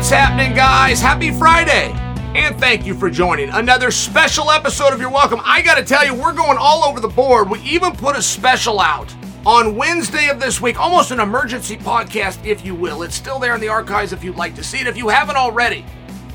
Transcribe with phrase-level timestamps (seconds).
[0.00, 0.98] What's happening, guys?
[0.98, 1.92] Happy Friday!
[2.34, 5.42] And thank you for joining another special episode of You're Welcome.
[5.44, 7.50] I gotta tell you, we're going all over the board.
[7.50, 12.42] We even put a special out on Wednesday of this week, almost an emergency podcast,
[12.46, 13.02] if you will.
[13.02, 15.36] It's still there in the archives if you'd like to see it, if you haven't
[15.36, 15.82] already,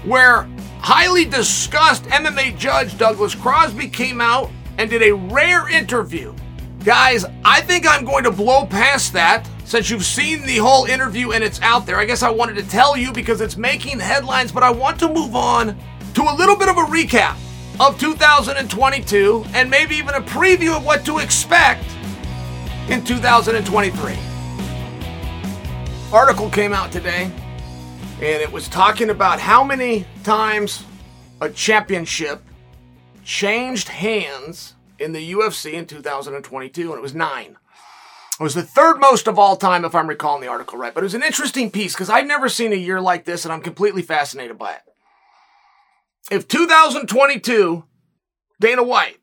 [0.03, 0.47] where
[0.79, 6.35] highly discussed MMA judge Douglas Crosby came out and did a rare interview.
[6.83, 11.31] Guys, I think I'm going to blow past that since you've seen the whole interview
[11.31, 14.51] and it's out there, I guess I wanted to tell you because it's making headlines,
[14.51, 15.77] but I want to move on
[16.13, 17.35] to a little bit of a recap
[17.79, 21.83] of 2022 and maybe even a preview of what to expect
[22.89, 24.17] in 2023.
[26.13, 30.83] Article came out today and it was talking about how many times
[31.41, 32.43] a championship
[33.23, 37.57] changed hands in the UFC in 2022 and it was 9.
[38.39, 40.93] It was the third most of all time, if I'm recalling the article right.
[40.93, 43.53] But it was an interesting piece because I've never seen a year like this, and
[43.53, 44.81] I'm completely fascinated by it.
[46.29, 47.85] If 2022,
[48.59, 49.19] Dana White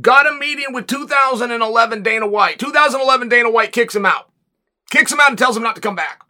[0.00, 4.30] got a meeting with 2011 Dana White, 2011 Dana White kicks him out,
[4.90, 6.22] kicks him out and tells him not to come back.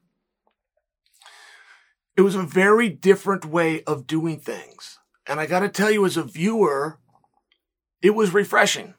[2.17, 4.99] It was a very different way of doing things.
[5.27, 6.99] And I got to tell you, as a viewer,
[8.03, 8.95] it was refreshing.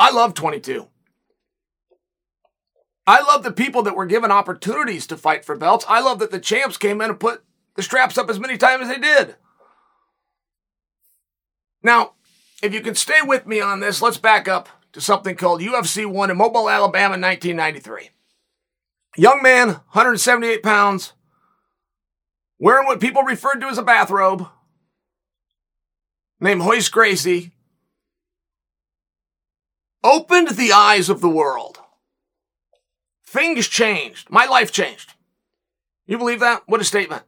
[0.00, 0.88] I love 22.
[3.06, 5.84] I love the people that were given opportunities to fight for belts.
[5.88, 7.44] I love that the champs came in and put
[7.76, 9.36] the straps up as many times as they did.
[11.82, 12.12] Now,
[12.62, 16.06] if you can stay with me on this, let's back up to something called UFC
[16.06, 18.08] 1 in Mobile, Alabama 1993.
[19.18, 21.12] Young man, 178 pounds,
[22.58, 24.46] wearing what people referred to as a bathrobe,
[26.40, 27.52] named Royce Gracie,
[30.02, 31.78] opened the eyes of the world.
[33.26, 34.28] Things changed.
[34.30, 35.14] My life changed.
[36.06, 36.62] You believe that?
[36.66, 37.22] What a statement.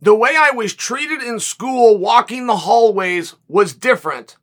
[0.00, 4.36] The way I was treated in school walking the hallways was different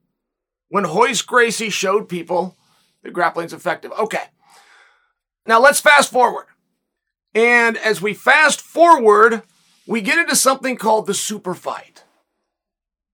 [0.69, 2.57] when Royce Gracie showed people
[3.03, 3.91] that grappling's effective.
[3.91, 4.23] Okay.
[5.45, 6.45] Now let's fast forward.
[7.33, 9.43] And as we fast forward,
[9.87, 12.03] we get into something called the super fight.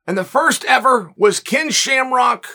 [0.06, 2.48] And the first ever was Ken Shamrock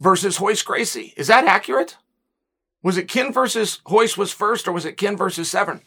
[0.00, 1.14] versus Royce Gracie.
[1.16, 1.96] Is that accurate?
[2.82, 5.80] Was it Ken versus Royce was first, or was it Ken versus Severn?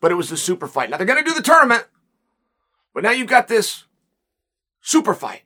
[0.00, 0.90] But it was the super fight.
[0.90, 1.86] Now they're going to do the tournament,
[2.94, 3.84] but now you've got this
[4.80, 5.42] super fight.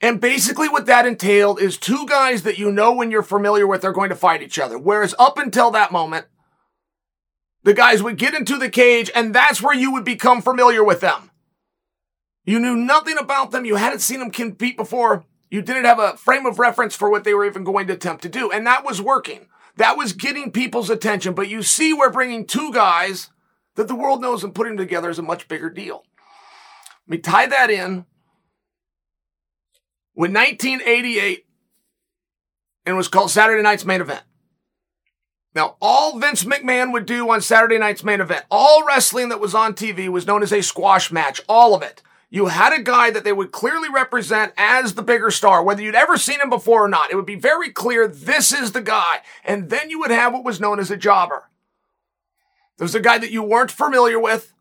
[0.00, 3.84] And basically what that entailed is two guys that you know when you're familiar with
[3.84, 4.78] are going to fight each other.
[4.78, 6.26] Whereas up until that moment,
[7.62, 11.00] the guys would get into the cage and that's where you would become familiar with
[11.00, 11.30] them.
[12.44, 13.66] You knew nothing about them.
[13.66, 15.24] You hadn't seen them compete before.
[15.50, 18.22] You didn't have a frame of reference for what they were even going to attempt
[18.22, 18.50] to do.
[18.50, 19.48] And that was working.
[19.76, 21.34] That was getting people's attention.
[21.34, 23.30] But you see, we're bringing two guys
[23.74, 26.04] that the world knows and putting them together is a much bigger deal.
[27.08, 28.06] Let me tie that in
[30.14, 31.46] with 1988
[32.86, 34.22] and it was called Saturday Night's Main Event.
[35.54, 39.54] Now, all Vince McMahon would do on Saturday Night's Main Event, all wrestling that was
[39.54, 43.10] on TV was known as a squash match, all of it you had a guy
[43.10, 46.84] that they would clearly represent as the bigger star, whether you'd ever seen him before
[46.84, 47.10] or not.
[47.10, 49.22] It would be very clear this is the guy.
[49.44, 51.50] And then you would have what was known as a jobber.
[52.78, 54.54] There was a guy that you weren't familiar with.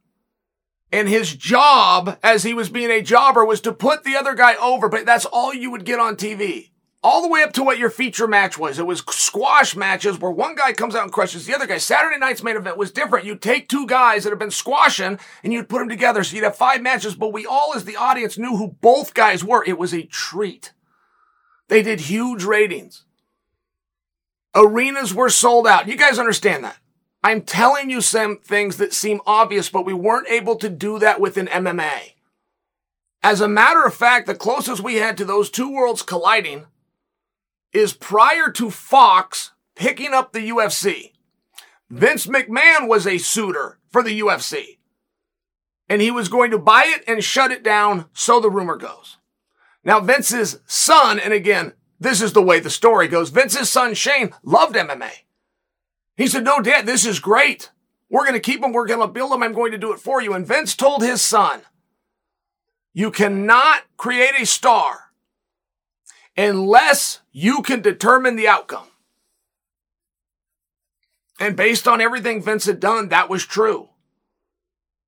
[0.91, 4.55] And his job, as he was being a jobber, was to put the other guy
[4.55, 7.77] over, but that's all you would get on TV all the way up to what
[7.77, 8.77] your feature match was.
[8.77, 11.77] It was squash matches where one guy comes out and crushes the other guy.
[11.77, 13.25] Saturday night's main event was different.
[13.25, 16.23] You'd take two guys that have been squashing and you'd put them together.
[16.23, 19.43] So you'd have five matches, but we all as the audience knew who both guys
[19.43, 19.63] were.
[19.65, 20.73] It was a treat.
[21.69, 23.05] They did huge ratings.
[24.55, 25.87] Arenas were sold out.
[25.87, 26.77] You guys understand that.
[27.23, 31.21] I'm telling you some things that seem obvious, but we weren't able to do that
[31.21, 32.13] within MMA.
[33.21, 36.65] As a matter of fact, the closest we had to those two worlds colliding
[37.73, 41.13] is prior to Fox picking up the UFC.
[41.89, 44.77] Vince McMahon was a suitor for the UFC.
[45.87, 49.17] And he was going to buy it and shut it down, so the rumor goes.
[49.83, 53.29] Now, Vince's son, and again, this is the way the story goes.
[53.29, 55.11] Vince's son, Shane, loved MMA.
[56.15, 57.71] He said, No, dad, this is great.
[58.09, 58.71] We're going to keep him.
[58.71, 59.43] We're going to build him.
[59.43, 60.33] I'm going to do it for you.
[60.33, 61.61] And Vince told his son,
[62.93, 65.08] You cannot create a star
[66.39, 68.87] unless you can determine the outcome.
[71.39, 73.89] And based on everything Vince had done, that was true.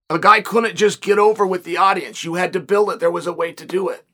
[0.09, 2.23] A guy couldn't just get over with the audience.
[2.23, 2.99] You had to build it.
[2.99, 4.05] There was a way to do it.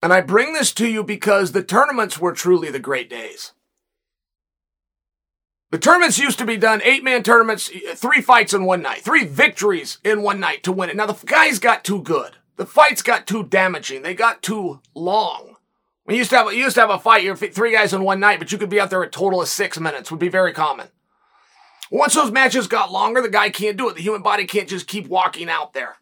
[0.00, 3.52] And I bring this to you because the tournaments were truly the great days.
[5.70, 9.24] The tournaments used to be done eight man tournaments, three fights in one night, three
[9.24, 10.96] victories in one night to win it.
[10.96, 12.37] Now the guys got too good.
[12.58, 14.02] The fights got too damaging.
[14.02, 15.54] They got too long.
[16.06, 18.18] We used to have you used to have a fight, you're three guys in one
[18.18, 20.10] night, but you could be out there a total of six minutes.
[20.10, 20.88] Would be very common.
[21.90, 23.94] Once those matches got longer, the guy can't do it.
[23.94, 25.96] The human body can't just keep walking out there.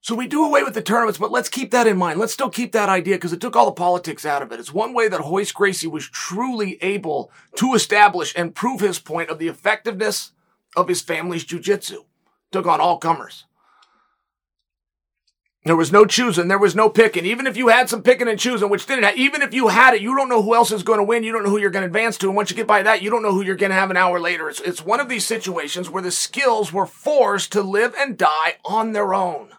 [0.00, 2.18] So we do away with the tournaments, but let's keep that in mind.
[2.18, 4.58] Let's still keep that idea because it took all the politics out of it.
[4.58, 9.28] It's one way that Royce Gracie was truly able to establish and prove his point
[9.28, 10.32] of the effectiveness
[10.74, 11.98] of his family's jujitsu.
[12.50, 13.44] Took on all comers.
[15.64, 16.48] There was no choosing.
[16.48, 17.24] There was no picking.
[17.24, 20.02] Even if you had some picking and choosing, which didn't even if you had it,
[20.02, 21.22] you don't know who else is going to win.
[21.22, 22.26] You don't know who you're going to advance to.
[22.26, 23.96] And once you get by that, you don't know who you're going to have an
[23.96, 24.48] hour later.
[24.48, 28.56] It's, it's one of these situations where the skills were forced to live and die
[28.64, 29.50] on their own.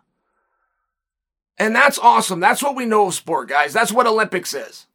[1.58, 2.42] And that's awesome.
[2.42, 3.72] That's what we know of sport, guys.
[3.72, 4.88] That's what Olympics is.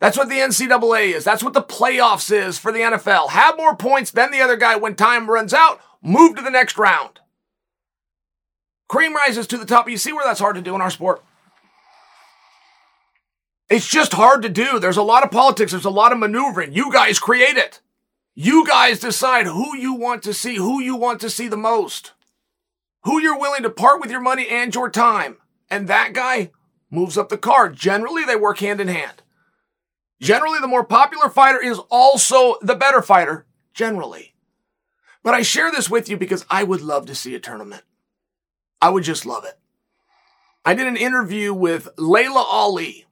[0.00, 1.24] That's what the NCAA is.
[1.24, 3.30] That's what the playoffs is for the NFL.
[3.30, 5.80] Have more points than the other guy when time runs out.
[6.02, 7.20] Move to the next round.
[8.88, 9.88] Cream rises to the top.
[9.88, 11.22] You see where that's hard to do in our sport?
[13.70, 14.78] It's just hard to do.
[14.78, 15.72] There's a lot of politics.
[15.72, 16.74] There's a lot of maneuvering.
[16.74, 17.80] You guys create it.
[18.34, 22.12] You guys decide who you want to see, who you want to see the most,
[23.04, 25.38] who you're willing to part with your money and your time
[25.70, 26.50] and that guy
[26.90, 27.74] moves up the card.
[27.74, 29.22] Generally, they work hand in hand.
[30.20, 34.34] Generally, the more popular fighter is also the better fighter, generally.
[35.22, 37.82] But I share this with you because I would love to see a tournament.
[38.84, 39.58] I would just love it.
[40.62, 43.06] I did an interview with Laila Ali,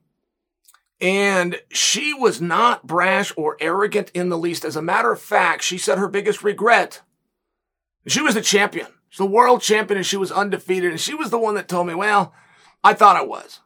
[1.01, 4.65] and she was not brash or arrogant in the least.
[4.65, 7.01] As a matter of fact, she said her biggest regret,
[8.05, 8.85] she was the champion.
[9.09, 10.91] She's the world champion and she was undefeated.
[10.91, 12.35] And she was the one that told me, well,
[12.83, 13.59] I thought I was.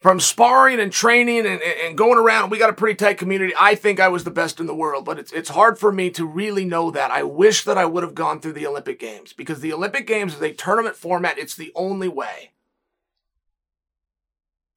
[0.00, 3.52] From sparring and training and, and going around, we got a pretty tight community.
[3.58, 6.08] I think I was the best in the world, but it's, it's hard for me
[6.10, 7.10] to really know that.
[7.10, 10.34] I wish that I would have gone through the Olympic Games because the Olympic Games
[10.34, 11.38] is a tournament format.
[11.38, 12.52] It's the only way.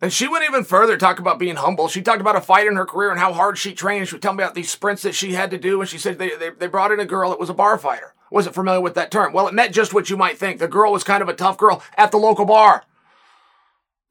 [0.01, 1.87] And she went even further, talk about being humble.
[1.87, 4.09] She talked about a fight in her career and how hard she trained.
[4.09, 5.79] She would tell me about these sprints that she had to do.
[5.79, 8.13] And she said they, they, they brought in a girl that was a bar fighter.
[8.29, 9.31] Wasn't familiar with that term.
[9.31, 10.59] Well, it meant just what you might think.
[10.59, 12.83] The girl was kind of a tough girl at the local bar.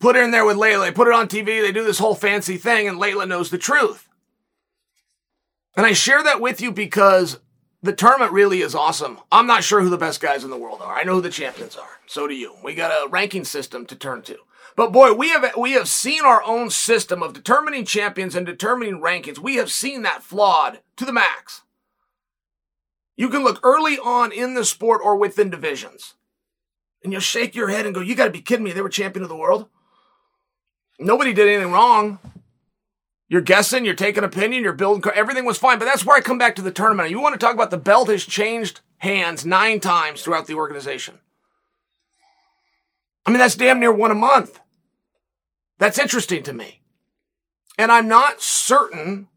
[0.02, 0.90] Put her in there with Laila.
[0.90, 1.62] Put it on TV.
[1.62, 4.08] They do this whole fancy thing, and Laila knows the truth.
[5.76, 7.38] And I share that with you because
[7.82, 9.20] the tournament really is awesome.
[9.30, 10.92] I'm not sure who the best guys in the world are.
[10.92, 12.00] I know who the champions are.
[12.08, 12.56] So do you.
[12.64, 14.38] We got a ranking system to turn to.
[14.74, 19.00] But boy, we have we have seen our own system of determining champions and determining
[19.00, 19.38] rankings.
[19.38, 21.62] We have seen that flawed to the max.
[23.16, 26.14] You can look early on in the sport or within divisions.
[27.04, 28.72] And you'll shake your head and go, You gotta be kidding me.
[28.72, 29.68] They were champion of the world.
[30.98, 32.18] Nobody did anything wrong.
[33.28, 35.78] You're guessing, you're taking opinion, you're building, everything was fine.
[35.78, 37.10] But that's where I come back to the tournament.
[37.10, 41.18] You want to talk about the belt has changed hands nine times throughout the organization.
[43.24, 44.60] I mean, that's damn near one a month.
[45.78, 46.82] That's interesting to me.
[47.78, 49.28] And I'm not certain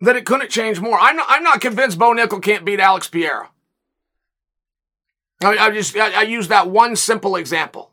[0.00, 0.98] that it couldn't change more.
[0.98, 3.50] I'm not, I'm not convinced Bo Nickal can't beat Alex Pereira.
[5.42, 7.89] I, I just, I, I use that one simple example.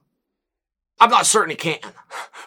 [1.00, 1.80] I'm not certain he can,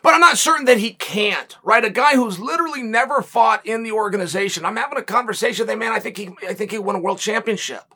[0.02, 1.84] but I'm not certain that he can't, right?
[1.84, 4.64] A guy who's literally never fought in the organization.
[4.64, 5.92] I'm having a conversation with him, man.
[5.92, 7.94] I think he, I think he won a world championship.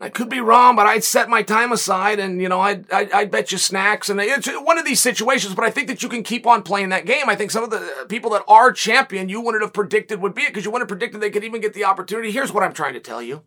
[0.00, 3.10] I could be wrong, but I'd set my time aside and, you know, I'd, I'd,
[3.10, 4.08] I'd, bet you snacks.
[4.08, 6.90] And it's one of these situations, but I think that you can keep on playing
[6.90, 7.28] that game.
[7.28, 10.42] I think some of the people that are champion, you wouldn't have predicted would be
[10.42, 12.30] it because you wouldn't have predicted they could even get the opportunity.
[12.30, 13.42] Here's what I'm trying to tell you.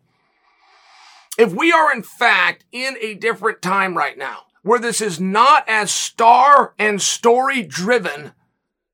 [1.38, 5.68] If we are in fact in a different time right now, where this is not
[5.68, 8.32] as star and story driven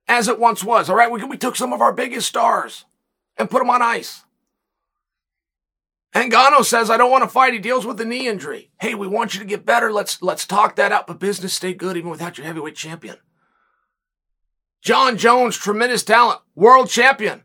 [0.07, 0.89] as it once was.
[0.89, 2.87] All right, we, we took some of our biggest stars
[3.37, 4.25] and put them on ice.
[6.15, 7.53] Ngannou says, I don't want to fight.
[7.53, 8.71] He deals with the knee injury.
[8.81, 9.93] Hey, we want you to get better.
[9.93, 13.17] Let's, let's talk that out, but business stay good even without your heavyweight champion.
[14.81, 17.43] Jon Jones, tremendous talent, world champion,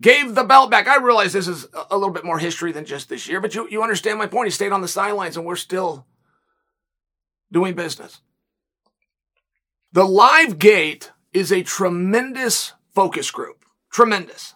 [0.00, 0.88] gave the belt back.
[0.88, 3.68] I realize this is a little bit more history than just this year, but you,
[3.70, 4.48] you understand my point.
[4.48, 6.06] He stayed on the sidelines and we're still
[7.52, 8.20] doing business.
[9.92, 13.64] The Live Gate is a tremendous focus group.
[13.92, 14.54] Tremendous.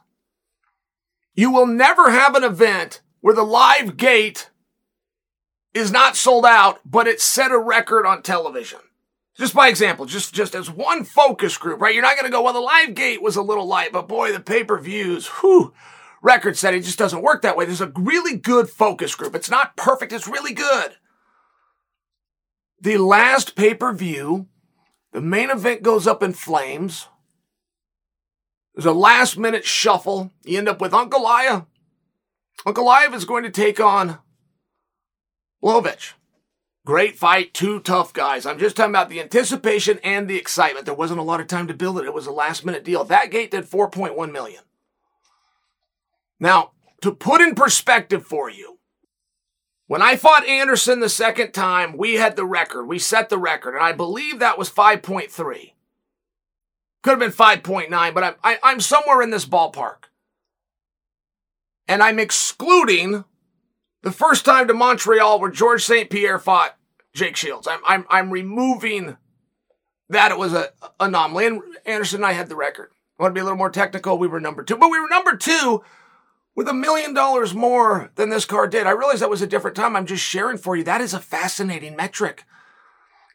[1.35, 4.51] You will never have an event where the Live Gate
[5.75, 8.79] is not sold out, but it set a record on television.
[9.37, 11.93] Just by example, just, just as one focus group, right?
[11.93, 14.33] You're not going to go, well, the Live Gate was a little light, but boy,
[14.33, 15.75] the pay-per-views, whew,
[16.23, 17.67] record setting just doesn't work that way.
[17.67, 19.35] There's a really good focus group.
[19.35, 20.13] It's not perfect.
[20.13, 20.97] It's really good.
[22.81, 24.49] The last pay per view,
[25.13, 27.09] the main event goes up in flames.
[28.75, 30.33] There's a last minute shuffle.
[30.45, 31.67] You end up with Ankalaev.
[32.67, 34.19] Ankalaev is going to take on
[35.63, 36.13] Blachowicz.
[36.85, 38.47] Great fight, two tough guys.
[38.47, 40.87] I'm just talking about the anticipation and the excitement.
[40.87, 42.05] There wasn't a lot of time to build it.
[42.05, 43.03] It was a last minute deal.
[43.03, 44.63] That gate did 4.1 million.
[46.39, 48.76] Now, to put in perspective for you,
[49.87, 52.87] when I fought Anderson the second time, we had the record.
[52.87, 55.73] We set the record, and I believe that was 5.3.
[57.03, 60.07] Could have been 5.9, but I'm, I, am i am somewhere in this ballpark.
[61.87, 63.25] And I'm excluding
[64.03, 66.11] the first time to Montreal where George St.
[66.11, 66.77] Pierre fought
[67.15, 67.69] Jake Shields.
[67.69, 69.17] I'm, I'm, I'm removing
[70.09, 71.47] that it was a anomaly.
[71.47, 72.91] And Anderson and I had the record.
[73.19, 74.19] I want to be a little more technical.
[74.19, 75.85] We were number two, but we were number two
[76.57, 78.87] with a million dollars more than this car did.
[78.87, 79.95] I realize that was a different time.
[79.95, 80.83] I'm just sharing for you.
[80.83, 82.45] That is a fascinating metric.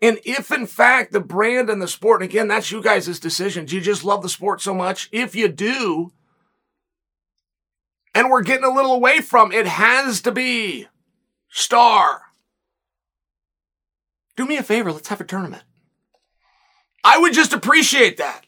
[0.01, 3.65] And if in fact the brand and the sport, and again, that's you guys' decision.
[3.65, 5.07] Do you just love the sport so much?
[5.11, 6.11] If you do,
[8.15, 10.87] and we're getting a little away from it has to be
[11.47, 12.23] star.
[14.35, 15.63] Do me a favor, let's have a tournament.
[17.03, 18.45] I would just appreciate that.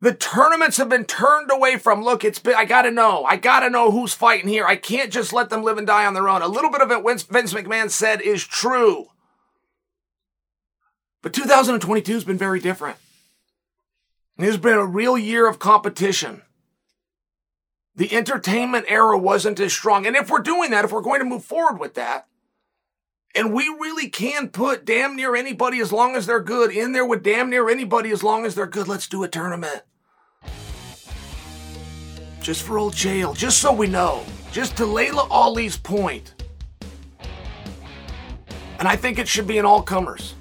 [0.00, 2.02] The tournaments have been turned away from.
[2.02, 3.24] Look, it's been, I gotta know.
[3.24, 4.66] I gotta know who's fighting here.
[4.66, 6.40] I can't just let them live and die on their own.
[6.40, 9.08] A little bit of it Vince McMahon said is true.
[11.22, 12.96] But 2022 has been very different.
[14.38, 16.42] It's been a real year of competition
[18.00, 20.06] the entertainment era wasn't as strong.
[20.06, 22.26] And if we're doing that, if we're going to move forward with that,
[23.34, 27.04] and we really can put damn near anybody as long as they're good in there
[27.04, 29.82] with damn near anybody as long as they're good, let's do a tournament.
[32.40, 34.24] Just for old jail, just so we know.
[34.50, 36.34] Just to Laila Ali's point.
[38.78, 40.34] And I think it should be an all comers.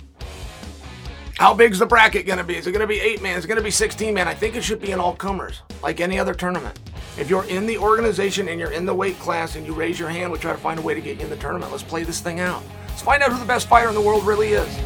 [1.38, 2.56] How big's the bracket going to be?
[2.56, 3.38] Is it going to be eight man?
[3.38, 4.28] Is it going to be 16 man?
[4.28, 6.80] I think it should be an all comers, like any other tournament.
[7.18, 10.10] If you're in the organization and you're in the weight class and you raise your
[10.10, 11.72] hand, we try to find a way to get you in the tournament.
[11.72, 12.64] Let's play this thing out.
[12.88, 14.80] Let's find out who the best fighter in the world really is.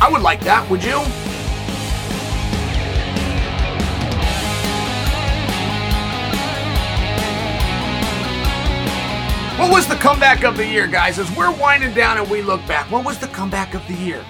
[0.00, 1.02] I would like that, would you?
[9.62, 11.20] What was the comeback of the year, guys?
[11.20, 14.22] As we're winding down and we look back, what was the comeback of the year?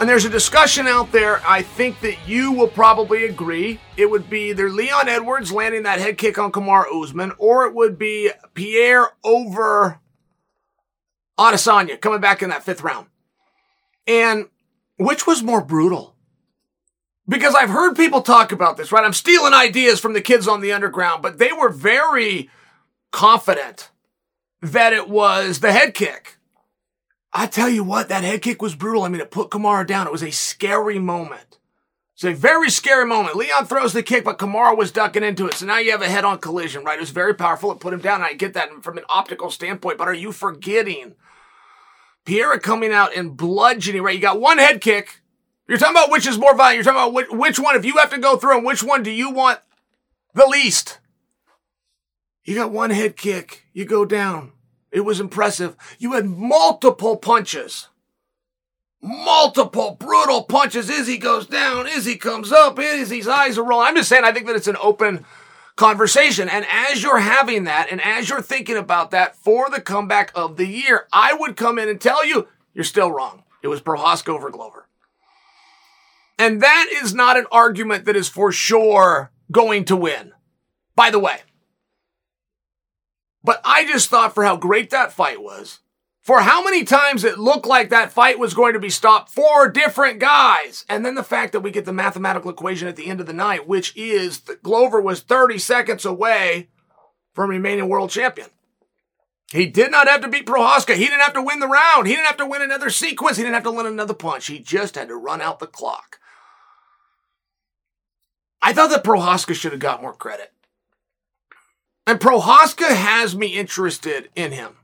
[0.00, 3.78] And there's a discussion out there, I think that you will probably agree.
[3.96, 7.76] It would be either Leon Edwards landing that head kick on Kamaru Usman, or it
[7.76, 10.00] would be Pereira over
[11.38, 13.06] Adesanya coming back in that fifth round.
[14.08, 14.48] And
[14.98, 16.16] which was more brutal?
[17.28, 19.04] Because I've heard people talk about this, right?
[19.04, 22.50] I'm stealing ideas from the kids on the underground, but they were very
[23.12, 23.90] confident
[24.62, 26.36] that it was the head kick.
[27.32, 29.02] I tell you what, that head kick was brutal.
[29.02, 30.06] I mean, it put Kamaru down.
[30.06, 31.58] It was a scary moment.
[32.14, 33.36] It's a very scary moment.
[33.36, 35.54] Leon throws the kick, but Kamaru was ducking into it.
[35.54, 36.96] So now you have a head on collision, right?
[36.96, 37.70] It was very powerful.
[37.72, 38.22] It put him down.
[38.22, 41.14] I get that from an optical standpoint, but are you forgetting
[42.24, 44.14] Pereira coming out and bludgeoning, right?
[44.14, 45.20] You got one head kick.
[45.68, 46.76] You're talking about which is more violent.
[46.76, 49.02] You're talking about which, which one, if you have to go through them, which one
[49.02, 49.60] do you want
[50.32, 51.00] the least?
[52.46, 53.66] You got one head kick.
[53.72, 54.52] You go down.
[54.92, 55.76] It was impressive.
[55.98, 57.88] You had multiple punches.
[59.02, 60.88] Multiple brutal punches.
[60.88, 61.86] Izzy goes down.
[61.86, 62.78] Izzy comes up.
[62.78, 63.88] Izzy's eyes are rolling.
[63.88, 65.24] I'm just saying, I think that it's an open
[65.74, 66.48] conversation.
[66.48, 70.56] And as you're having that and as you're thinking about that for the comeback of
[70.56, 73.42] the year, I would come in and tell you, you're still wrong.
[73.62, 74.86] It was Prochazka over Glover.
[76.38, 80.32] And that is not an argument that is for sure going to win.
[80.94, 81.40] By the way,
[83.46, 85.78] but I just thought for how great that fight was,
[86.20, 89.70] for how many times it looked like that fight was going to be stopped for
[89.70, 93.20] different guys, and then the fact that we get the mathematical equation at the end
[93.20, 96.68] of the night, which is that Glover was 30 seconds away
[97.32, 98.48] from remaining world champion.
[99.52, 100.96] He did not have to beat Prochazka.
[100.96, 102.08] He didn't have to win the round.
[102.08, 103.36] He didn't have to win another sequence.
[103.36, 104.48] He didn't have to win another punch.
[104.48, 106.18] He just had to run out the clock.
[108.60, 110.52] I thought that Prochazka should have got more credit.
[112.06, 114.76] And Prochazka has me interested in him.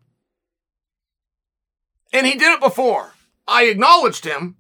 [2.13, 3.15] And he did it before.
[3.47, 4.57] I acknowledged him.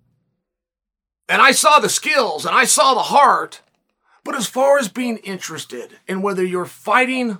[1.28, 3.62] And I saw the skills and I saw the heart.
[4.24, 7.38] But as far as being interested in whether you're fighting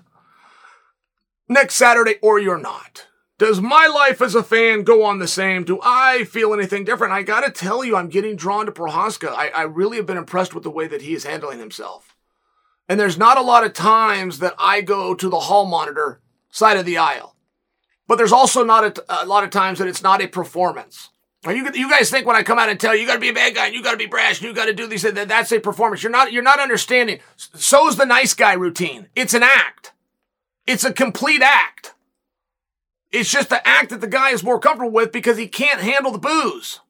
[1.49, 3.07] next Saturday or you're not,
[3.39, 5.65] does my life as a fan go on the same?
[5.65, 7.13] Do I feel anything different?
[7.13, 9.29] I gotta tell you, I'm getting drawn to Prochazka.
[9.29, 12.12] I, I really have been impressed with the way that he is handling himself.
[12.89, 16.21] And there's not a lot of times that I go to the hall monitor
[16.51, 17.37] side of the aisle.
[18.07, 21.11] But there's also not a, a lot of times that it's not a performance.
[21.45, 23.31] You, you guys think when I come out and tell you, you got to be
[23.31, 25.03] a bad guy, and you got to be brash, and you got to do these,
[25.03, 26.03] that that's a performance.
[26.03, 27.19] You're not, you're not understanding.
[27.37, 29.09] So is the nice guy routine.
[29.17, 29.93] It's an act.
[30.67, 31.95] It's a complete act.
[33.11, 36.13] It's just the act that the guy is more comfortable with because he can't handle
[36.13, 36.81] the booze.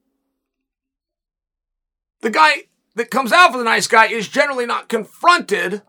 [2.20, 5.82] The guy that comes out for the nice guy is generally not confronted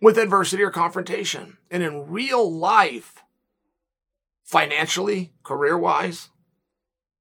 [0.00, 1.58] with adversity or confrontation.
[1.70, 3.22] And in real life,
[4.44, 6.30] financially, career wise,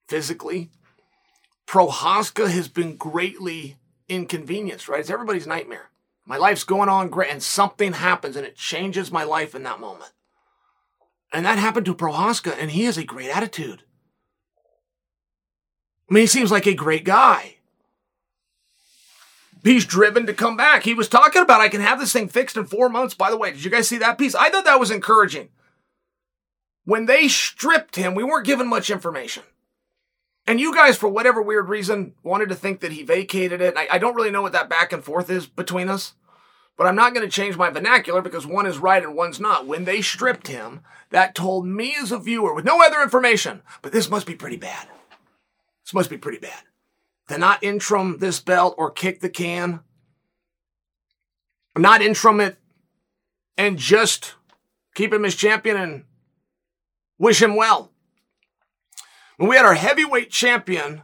[0.08, 0.72] physically.
[1.68, 5.02] Prochazka has been greatly inconvenienced, right?
[5.02, 5.90] It's everybody's nightmare.
[6.26, 9.80] My life's going on great, and something happens and it changes my life in that
[9.80, 10.12] moment.
[11.34, 13.84] And that happened to Prochazka, and he has a great attitude.
[16.10, 17.57] I mean, he seems like a great guy.
[19.68, 20.84] He's driven to come back.
[20.84, 23.14] He was talking about, I can have this thing fixed in four months.
[23.14, 24.34] By the way, did you guys see that piece?
[24.34, 25.50] I thought that was encouraging.
[26.86, 29.44] When they stripped him, we weren't given much information.
[30.46, 33.76] And you guys, for whatever weird reason, wanted to think that he vacated it.
[33.76, 36.14] I, I don't really know what that back and forth is between us,
[36.78, 39.68] but I'm not going to change my vernacular because one is right and one's not.
[39.68, 43.92] When they stripped him, that told me as a viewer with no other information, but
[43.92, 44.88] this must be pretty bad.
[45.84, 46.64] This must be pretty bad.
[47.28, 49.82] To not interim this belt or kick the can,
[51.76, 52.58] not interim it
[53.58, 54.36] and just
[54.96, 56.04] keep him as champion and
[57.18, 57.92] wish him well.
[59.40, 61.02] We had our heavyweight champion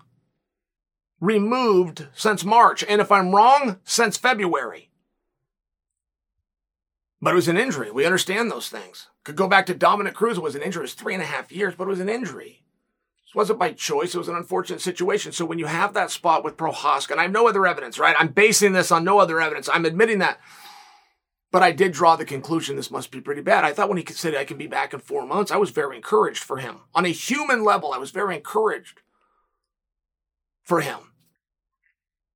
[1.19, 4.89] removed since March, and if I'm wrong, since February.
[7.21, 7.91] But it was an injury.
[7.91, 9.07] We understand those things.
[9.23, 10.37] Could go back to Dominick Cruz.
[10.37, 10.81] It was an injury.
[10.81, 12.62] It was three and a half years, but it was an injury.
[13.35, 14.13] Wasn't by choice.
[14.13, 15.31] It was an unfortunate situation.
[15.31, 18.15] So when you have that spot with Prochazka, and I have no other evidence, right?
[18.19, 19.69] I'm basing this on no other evidence.
[19.71, 20.39] I'm admitting that.
[21.51, 23.63] But I did draw the conclusion this must be pretty bad.
[23.63, 25.95] I thought when he said I can be back in four months, I was very
[25.95, 26.81] encouraged for him.
[26.95, 29.01] On a human level, I was very encouraged
[30.63, 30.97] for him.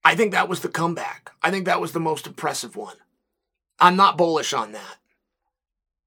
[0.03, 1.31] I think that was the comeback.
[1.41, 2.95] I think that was the most impressive one.
[3.79, 4.97] I'm not bullish on that.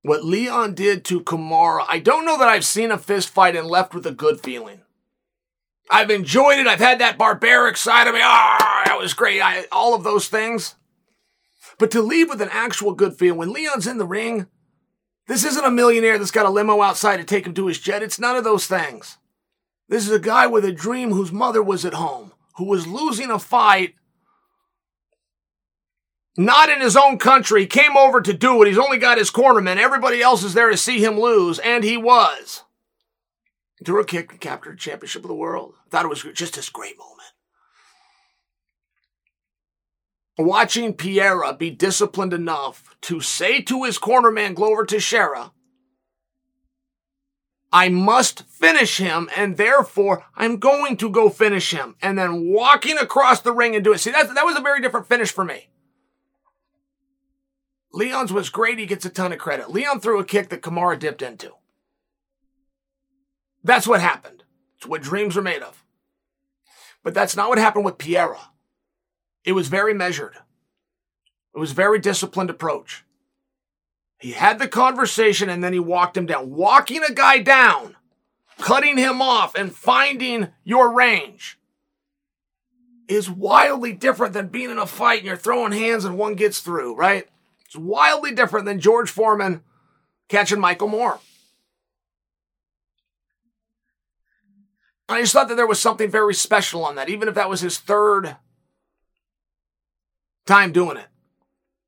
[0.02, 3.66] What Leon did to Kamaru, I don't know that I've seen a fist fight and
[3.66, 4.80] left with a good feeling.
[5.90, 6.66] I've enjoyed it.
[6.66, 8.20] I've had that barbaric side of me.
[8.22, 9.42] Ah, that was great.
[9.42, 10.76] I, all of those things.
[11.78, 14.46] But to leave with an actual good feeling, when Leon's in the ring,
[15.26, 18.02] this isn't a millionaire that's got a limo outside to take him to his jet.
[18.02, 19.18] It's none of those things.
[19.88, 23.30] This is a guy with a dream whose mother was at home, who was losing
[23.30, 23.94] a fight,
[26.36, 28.68] not in his own country, came over to do it.
[28.68, 29.76] He's only got his cornermen.
[29.76, 32.64] Everybody else is there to see him lose, and he was.
[33.78, 35.74] He threw a kick and captured the championship of the world.
[35.86, 37.20] I thought it was just this great moment
[40.40, 45.52] watching Pereira be disciplined enough to say to his cornerman Glover Teixeira,
[47.72, 51.94] I must finish him, and therefore I'm going to go finish him.
[52.02, 53.98] And then walking across the ring and do it.
[53.98, 55.68] See, that, that was a very different finish for me.
[57.92, 58.78] Leon's was great.
[58.78, 59.70] He gets a ton of credit.
[59.70, 61.52] Leon threw a kick that Kamaru dipped into.
[63.64, 64.44] That's what happened.
[64.76, 65.84] It's what dreams are made of.
[67.02, 68.38] But that's not what happened with Pereira.
[69.44, 70.36] It was very measured.
[71.54, 73.04] It was very disciplined approach.
[74.18, 76.50] He had the conversation and then he walked him down.
[76.50, 77.96] Walking a guy down,
[78.58, 81.58] cutting him off and finding your range
[83.08, 86.60] is wildly different than being in a fight and you're throwing hands and one gets
[86.60, 87.28] through, right?
[87.70, 89.62] It's wildly different than George Foreman
[90.28, 91.20] catching Michael Moorer.
[95.08, 97.60] I just thought that there was something very special on that, even if that was
[97.60, 98.36] his third
[100.46, 101.06] time doing it.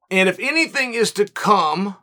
[0.09, 1.97] And if anything is to come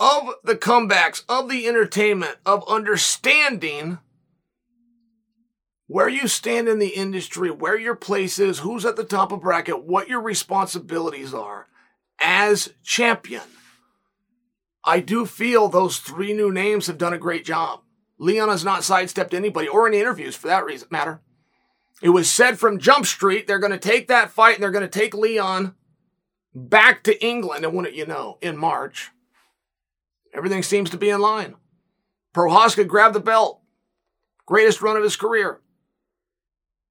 [0.00, 3.98] of the comebacks, of the entertainment, of understanding
[5.88, 9.40] where you stand in the industry, where your place is, who's at the top of
[9.40, 11.66] bracket, what your responsibilities are
[12.20, 13.42] as champion.
[14.84, 17.80] I do feel those three new names have done a great job.
[18.18, 21.22] Leon has not sidestepped anybody or any interviews for that reason matter.
[22.02, 24.88] It was said from Jump Street they're going to take that fight and they're going
[24.88, 25.74] to take Leon
[26.54, 27.64] back to England.
[27.64, 29.10] And wouldn't you know, in March,
[30.34, 31.56] everything seems to be in line.
[32.34, 33.62] Prochazka grabbed the belt,
[34.46, 35.60] greatest run of his career.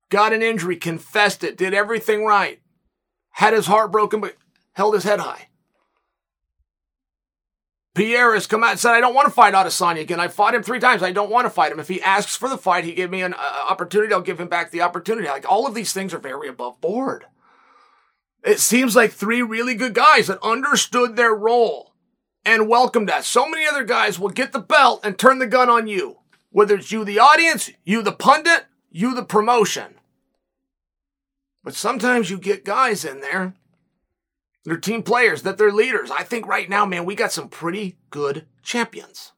[0.10, 2.62] Got an injury, confessed it, did everything right,
[3.32, 4.36] had his heart broken, but
[4.74, 5.50] held his head high.
[7.94, 10.20] Pereira has come out and said, I don't want to fight Adesanya again.
[10.20, 11.02] I fought him three times.
[11.02, 11.80] I don't want to fight him.
[11.80, 14.14] If he asks for the fight, he gave me an uh, opportunity.
[14.14, 15.28] I'll give him back the opportunity.
[15.28, 17.26] Like all of these things are very above board.
[18.44, 21.96] It seems like three really good guys that understood their role
[22.46, 23.26] and welcomed that.
[23.26, 26.18] So many other guys will get the belt and turn the gun on you.
[26.52, 29.97] Whether it's you, the audience, you, the pundit, you, the promotion.
[31.68, 33.54] But sometimes you get guys in there,
[34.64, 36.10] they're team players, that they're leaders.
[36.10, 39.34] I think right now, man, we got some pretty good champions.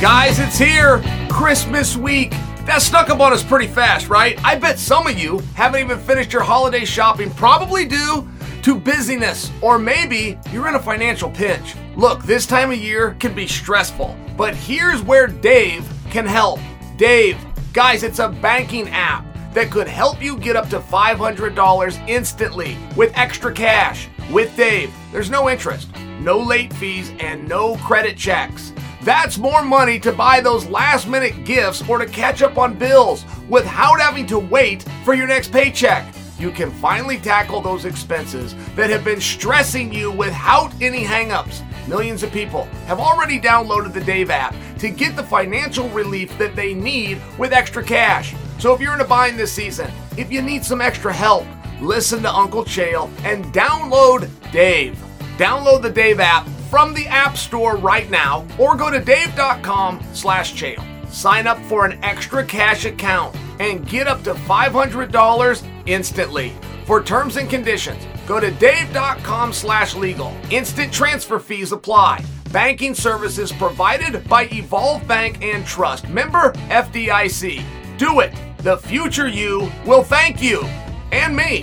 [0.00, 1.00] Guys, it's here.
[1.30, 2.32] Christmas week.
[2.66, 4.36] That snuck up on us pretty fast, right?
[4.44, 8.28] I bet some of you haven't even finished your holiday shopping, probably due
[8.62, 11.76] to busyness, or maybe you're in a financial pinch.
[12.00, 16.58] Look, this time of year can be stressful, but here's where Dave can help.
[16.96, 17.36] Dave,
[17.74, 23.12] guys, it's a banking app that could help you get up to $500 instantly with
[23.18, 24.08] extra cash.
[24.32, 28.72] With Dave, there's no interest, no late fees, and no credit checks.
[29.02, 33.26] That's more money to buy those last minute gifts or to catch up on bills
[33.50, 36.14] without having to wait for your next paycheck.
[36.38, 41.62] You can finally tackle those expenses that have been stressing you without any hangups.
[41.88, 46.54] Millions of people have already downloaded the Dave app to get the financial relief that
[46.56, 48.34] they need with extra cash.
[48.58, 51.46] So if you're in a bind this season, if you need some extra help,
[51.80, 54.98] listen to Uncle Chael and download Dave.
[55.36, 60.54] Download the Dave app from the App Store right now or go to dave.com slash
[60.54, 60.84] chael.
[61.10, 66.52] Sign up for an extra cash account and get up to $500 instantly.
[66.90, 70.36] For terms and conditions, go to dave.com slash legal.
[70.50, 72.24] Instant transfer fees apply.
[72.50, 76.08] Banking services provided by Evolve Bank and Trust.
[76.08, 77.62] Member FDIC.
[77.96, 78.34] Do it.
[78.64, 80.64] The future you will thank you
[81.12, 81.62] and me.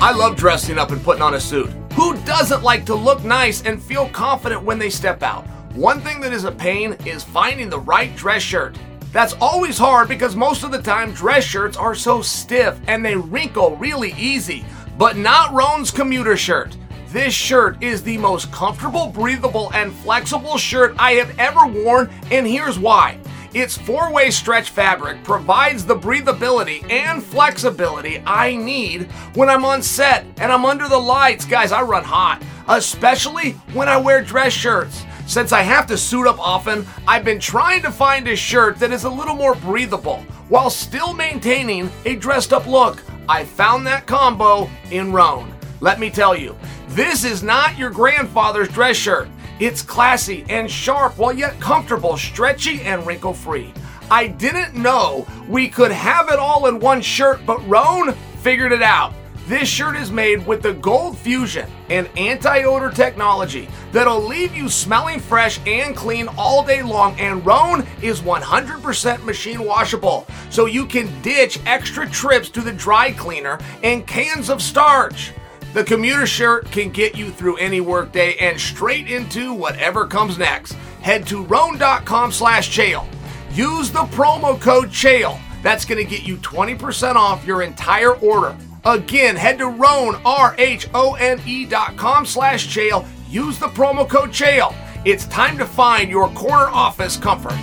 [0.00, 1.70] I love dressing up and putting on a suit.
[1.92, 5.46] Who doesn't like to look nice and feel confident when they step out?
[5.72, 8.76] One thing that is a pain is finding the right dress shirt.
[9.16, 13.16] That's always hard because most of the time dress shirts are so stiff and they
[13.16, 14.62] wrinkle really easy.
[14.98, 16.76] But not Rhone's commuter shirt.
[17.08, 22.46] This shirt is the most comfortable, breathable, and flexible shirt I have ever worn, and
[22.46, 23.18] here's why.
[23.54, 29.80] Its four way stretch fabric provides the breathability and flexibility I need when I'm on
[29.80, 31.46] set and I'm under the lights.
[31.46, 35.06] Guys, I run hot, especially when I wear dress shirts.
[35.26, 38.92] Since I have to suit up often, I've been trying to find a shirt that
[38.92, 43.02] is a little more breathable while still maintaining a dressed up look.
[43.28, 45.52] I found that combo in Rhone.
[45.80, 46.56] Let me tell you,
[46.90, 49.28] this is not your grandfather's dress shirt.
[49.58, 53.74] It's classy and sharp while yet comfortable, stretchy, and wrinkle free.
[54.08, 58.12] I didn't know we could have it all in one shirt, but Rhone
[58.42, 59.12] figured it out.
[59.46, 64.68] This shirt is made with the Gold Fusion and anti odor technology that'll leave you
[64.68, 67.14] smelling fresh and clean all day long.
[67.20, 73.12] And Rhone is 100% machine washable, so you can ditch extra trips to the dry
[73.12, 75.30] cleaner and cans of starch.
[75.74, 80.72] The commuter shirt can get you through any workday and straight into whatever comes next.
[81.02, 83.06] Head to rhone.com slash chael.
[83.52, 85.38] Use the promo code chael.
[85.62, 88.56] That's going to get you 20% off your entire order.
[88.86, 93.04] Again, head to Rhone, R-H-O-N-E dot com slash chael.
[93.28, 94.72] Use the promo code chael.
[95.04, 97.58] It's time to find your corner office comfort.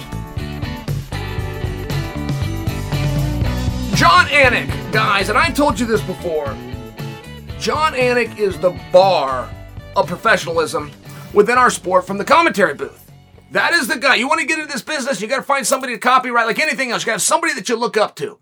[3.95, 6.47] Jon Anik, guys, and I told you this before.
[7.57, 9.49] Jon Anik is the bar
[9.95, 10.91] of professionalism
[11.33, 13.09] within our sport from the commentary booth.
[13.51, 14.15] That is the guy.
[14.15, 16.59] You want to get into this business, you got to find somebody to copyright like
[16.59, 17.03] anything else.
[17.03, 18.39] You got to have somebody that you look up to.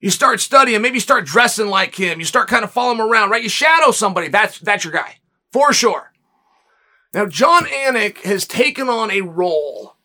[0.00, 2.20] You start studying, maybe you start dressing like him.
[2.20, 3.42] You start kind of following him around, right?
[3.42, 4.28] You shadow somebody.
[4.28, 5.16] That's that's your guy.
[5.52, 6.12] For sure.
[7.14, 9.96] Now, Jon Anik has taken on a role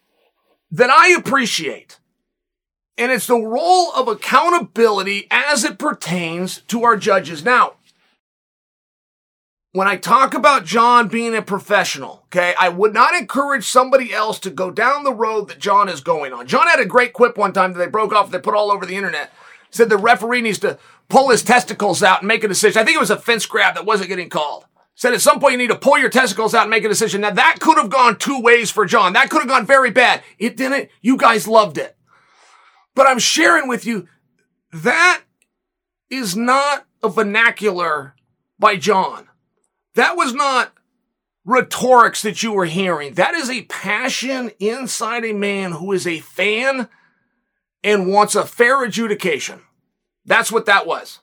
[0.72, 2.00] that I appreciate.
[2.98, 7.44] And it's the role of accountability as it pertains to our judges.
[7.44, 7.74] Now,
[9.72, 14.40] when I talk about Jon being a professional, okay, I would not encourage somebody else
[14.40, 16.46] to go down the road that Jon is going on.
[16.46, 18.86] Jon had a great quip one time that they broke off, they put all over
[18.86, 19.32] the internet.
[19.74, 20.78] Said the referee needs to
[21.10, 22.80] pull his testicles out and make a decision.
[22.80, 24.66] I think it was a fence grab that wasn't getting called.
[24.94, 27.22] Said at some point you need to pull your testicles out and make a decision.
[27.22, 29.14] Now that could have gone two ways for Jon.
[29.14, 30.22] That could have gone very bad.
[30.38, 30.90] It didn't.
[31.02, 31.98] You guys loved it.
[32.94, 34.08] But I'm sharing with you
[34.72, 35.24] that
[36.12, 38.14] is not a vernacular
[38.60, 39.28] by Jon.
[39.96, 40.72] That was not
[41.46, 43.16] rhetorics that you were hearing.
[43.16, 46.90] That is a passion inside a man who is a fan
[47.84, 49.62] and wants a fair adjudication.
[50.26, 51.20] That's what that was.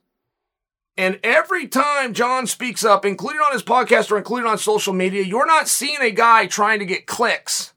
[0.96, 5.22] And every time Jon speaks up, including on his podcast or including on social media,
[5.22, 7.72] you're not seeing a guy trying to get clicks.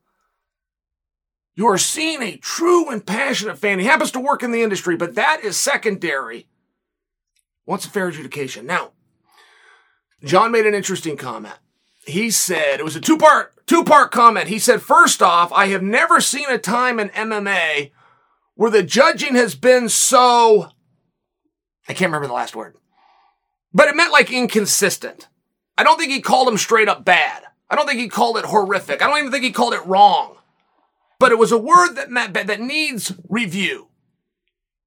[1.56, 3.80] You are seeing a true and passionate fan.
[3.80, 6.48] He happens to work in the industry, but that is secondary
[7.66, 8.66] Wants a fair adjudication.
[8.66, 8.92] Now,
[10.24, 11.56] Jon made an interesting comment.
[12.06, 14.50] He said, it was a two part, two part comment.
[14.50, 17.92] He said, first off, I have never seen a time in MMA
[18.56, 20.70] where the judging has been so,
[21.88, 22.76] I can't remember the last word,
[23.74, 25.28] but it meant like inconsistent.
[25.78, 27.44] I don't think he called him straight up bad.
[27.70, 29.02] I don't think he called it horrific.
[29.02, 30.38] I don't even think he called it wrong.
[31.20, 33.88] But it was a word that meant that needs review.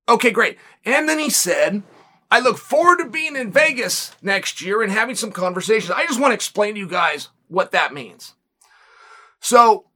[0.08, 0.58] Okay, great.
[0.84, 1.82] And then he said,
[2.30, 5.90] I look forward to being in Vegas next year and having some conversations.
[5.90, 8.34] I just want to explain to you guys what that means.
[9.40, 9.86] So,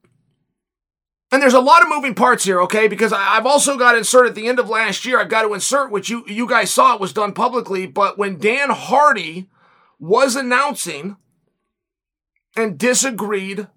[1.32, 2.88] and there's a lot of moving parts here, okay?
[2.88, 5.54] Because I've also got to insert at the end of last year, I've got to
[5.54, 9.48] insert which you, you guys saw it was done publicly, but when Dan Hardy
[9.98, 11.16] was announcing
[12.56, 13.68] and disagreed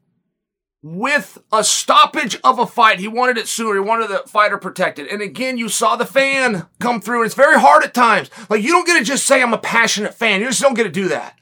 [0.84, 3.00] with a stoppage of a fight.
[3.00, 3.76] He wanted it sooner.
[3.76, 5.08] He wanted the fighter protected.
[5.08, 8.30] And again, you saw the fan come through, and it's very hard at times.
[8.50, 10.42] Like, you don't get to just say, I'm a passionate fan.
[10.42, 11.40] You just don't get to do that.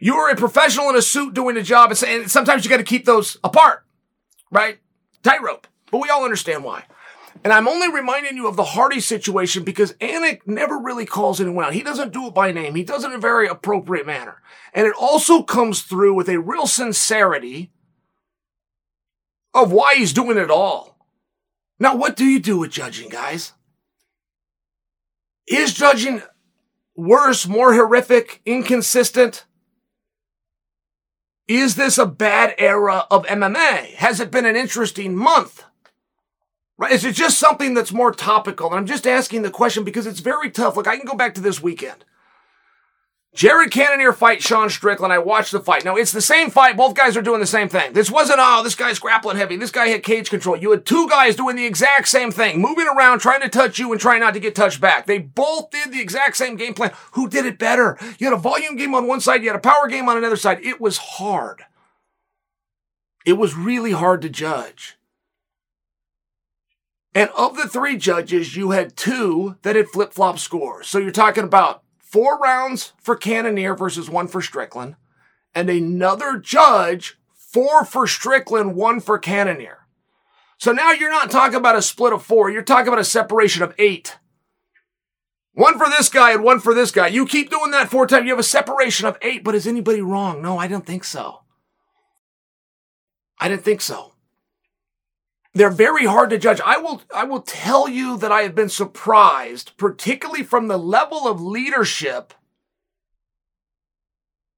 [0.00, 2.84] You are a professional in a suit doing a job, and sometimes you got to
[2.84, 3.84] keep those apart,
[4.50, 4.78] right?
[5.22, 5.66] Tightrope.
[5.90, 6.84] But we all understand why.
[7.42, 11.64] And I'm only reminding you of the Hardy situation because Anik never really calls anyone
[11.64, 11.74] out.
[11.74, 12.74] He doesn't do it by name.
[12.74, 14.40] He does it in a very appropriate manner.
[14.72, 17.70] And it also comes through with a real sincerity
[19.52, 20.94] of why he's doing it all.
[21.78, 23.52] Now, what do you do with judging, guys?
[25.46, 26.22] Is judging
[26.96, 29.44] worse, more horrific, inconsistent?
[31.46, 33.94] Is this a bad era of MMA?
[33.94, 35.64] Has it been an interesting month?
[36.78, 36.92] Right?
[36.92, 38.68] Is it just something that's more topical?
[38.68, 40.76] And I'm just asking the question because it's very tough.
[40.76, 42.04] Like I can go back to this weekend.
[43.34, 45.12] Jared Cannonier fight Sean Strickland.
[45.12, 45.84] I watched the fight.
[45.84, 46.76] Now, it's the same fight.
[46.76, 47.92] Both guys are doing the same thing.
[47.92, 49.56] This wasn't, oh, this guy's grappling heavy.
[49.56, 50.56] This guy had cage control.
[50.56, 53.90] You had two guys doing the exact same thing, moving around, trying to touch you
[53.90, 55.06] and trying not to get touched back.
[55.06, 56.92] They both did the exact same game plan.
[57.12, 57.98] Who did it better?
[58.20, 60.36] You had a volume game on one side, you had a power game on another
[60.36, 60.64] side.
[60.64, 61.64] It was hard.
[63.26, 64.96] It was really hard to judge.
[67.14, 70.88] And of the three judges, you had two that had flip flop scores.
[70.88, 71.83] So you're talking about
[72.14, 74.94] four rounds for Cannonier versus one for Strickland,
[75.52, 79.78] and another judge, four for Strickland, one for Cannonier.
[80.56, 83.64] So now you're not talking about a split of four, you're talking about a separation
[83.64, 84.16] of eight.
[85.54, 87.08] One for this guy and one for this guy.
[87.08, 90.00] You keep doing that four times, you have a separation of eight, but is anybody
[90.00, 90.40] wrong?
[90.40, 91.40] No, I don't think so.
[93.40, 94.13] I didn't think so.
[95.54, 96.60] They're very hard to judge.
[96.64, 101.28] I will, I will tell you that I have been surprised, particularly from the level
[101.28, 102.34] of leadership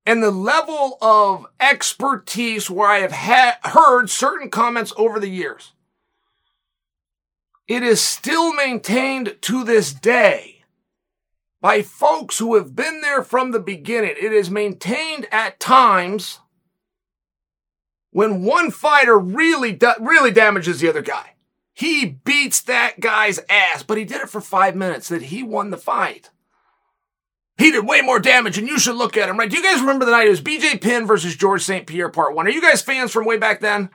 [0.06, 5.72] and the level of expertise where I have ha- heard certain comments over the years.
[7.68, 10.62] It is still maintained to this day
[11.60, 14.14] by folks who have been there from the beginning.
[14.18, 16.38] It is maintained at times
[18.16, 21.34] when one fighter really, really damages the other guy.
[21.74, 25.68] He beats that guy's ass, but he did it for five minutes that he won
[25.68, 26.30] the fight.
[27.58, 29.50] He did way more damage, and you should look at him, right?
[29.50, 31.86] Do you guys remember the night it was BJ Penn versus George St.
[31.86, 32.46] Pierre part one?
[32.46, 33.90] Are you guys fans from way back then?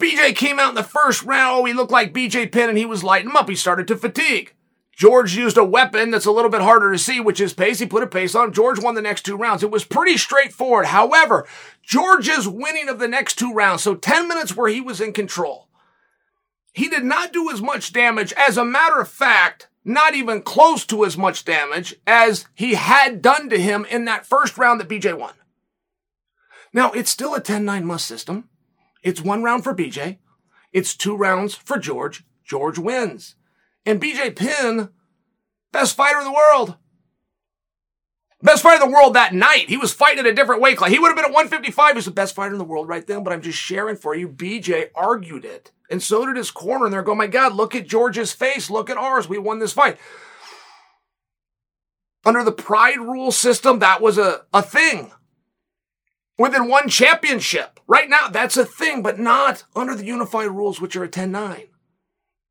[0.00, 1.60] BJ came out in the first round.
[1.60, 3.48] Oh, he looked like BJ Penn, and he was lighting him up.
[3.48, 4.54] He started to fatigue.
[4.94, 7.78] George used a weapon that's a little bit harder to see, which is pace.
[7.78, 8.52] He put a pace on.
[8.52, 9.62] George won the next two rounds.
[9.62, 10.86] It was pretty straightforward.
[10.86, 11.46] However,
[11.82, 15.68] George's winning of the next two rounds, so 10 minutes where he was in control,
[16.72, 18.32] he did not do as much damage.
[18.34, 23.22] As a matter of fact, not even close to as much damage as he had
[23.22, 25.34] done to him in that first round that BJ won.
[26.72, 28.48] Now, it's still a 10-9 must system.
[29.02, 30.18] It's one round for BJ.
[30.72, 32.24] It's two rounds for George.
[32.44, 33.34] George wins.
[33.84, 34.90] And BJ Penn,
[35.72, 36.76] best fighter in the world.
[38.42, 39.68] Best fighter in the world that night.
[39.68, 40.90] He was fighting at a different weight class.
[40.90, 41.94] He would have been at 155.
[41.94, 44.28] He's the best fighter in the world right then, but I'm just sharing for you.
[44.28, 45.70] BJ argued it.
[45.88, 46.86] And so did his corner.
[46.86, 48.68] And they're going, my God, look at George's face.
[48.68, 49.28] Look at ours.
[49.28, 49.96] We won this fight.
[52.24, 55.12] Under the pride rule system, that was a, a thing.
[56.36, 57.78] Within one championship.
[57.86, 61.30] Right now, that's a thing, but not under the unified rules, which are a 10
[61.30, 61.68] 9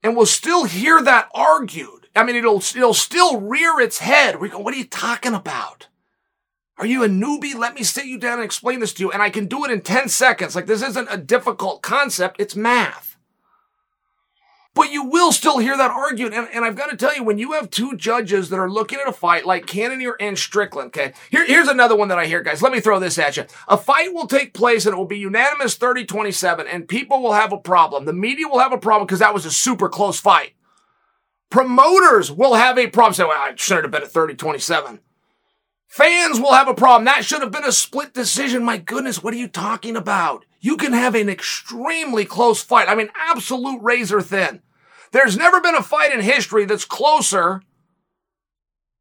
[0.03, 2.07] and we'll still hear that argued.
[2.15, 4.39] I mean, it'll, it'll still rear its head.
[4.39, 5.87] We go, what are you talking about?
[6.77, 7.55] Are you a newbie?
[7.55, 9.11] Let me sit you down and explain this to you.
[9.11, 10.55] And I can do it in 10 seconds.
[10.55, 12.41] Like this isn't a difficult concept.
[12.41, 13.10] It's math.
[14.73, 16.33] But you will still hear that argued.
[16.33, 18.99] And, and I've got to tell you, when you have two judges that are looking
[18.99, 22.41] at a fight like Cannonier and Strickland, okay, Here, here's another one that I hear,
[22.41, 22.61] guys.
[22.61, 23.43] Let me throw this at you.
[23.67, 27.33] A fight will take place and it will be unanimous 30 27, and people will
[27.33, 28.05] have a problem.
[28.05, 30.53] The media will have a problem because that was a super close fight.
[31.49, 33.13] Promoters will have a problem.
[33.13, 34.99] Say, well, I should have been at 30 27.
[35.87, 37.03] Fans will have a problem.
[37.03, 38.63] That should have been a split decision.
[38.63, 40.45] My goodness, what are you talking about?
[40.61, 42.87] You can have an extremely close fight.
[42.87, 44.61] I mean, absolute razor thin.
[45.11, 47.61] There's never been a fight in history that's closer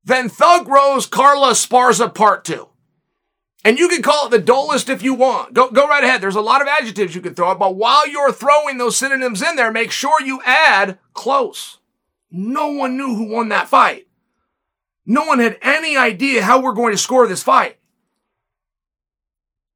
[0.02, 2.66] than Thug Rose Carla Esparza Part 2.
[3.62, 5.52] And you can call it the dullest if you want.
[5.52, 6.22] Go, go right ahead.
[6.22, 9.56] There's a lot of adjectives you can throw, but while you're throwing those synonyms in
[9.56, 11.78] there, make sure you add close.
[12.30, 14.06] No one knew who won that fight.
[15.04, 17.79] No one had any idea how we're going to score this fight.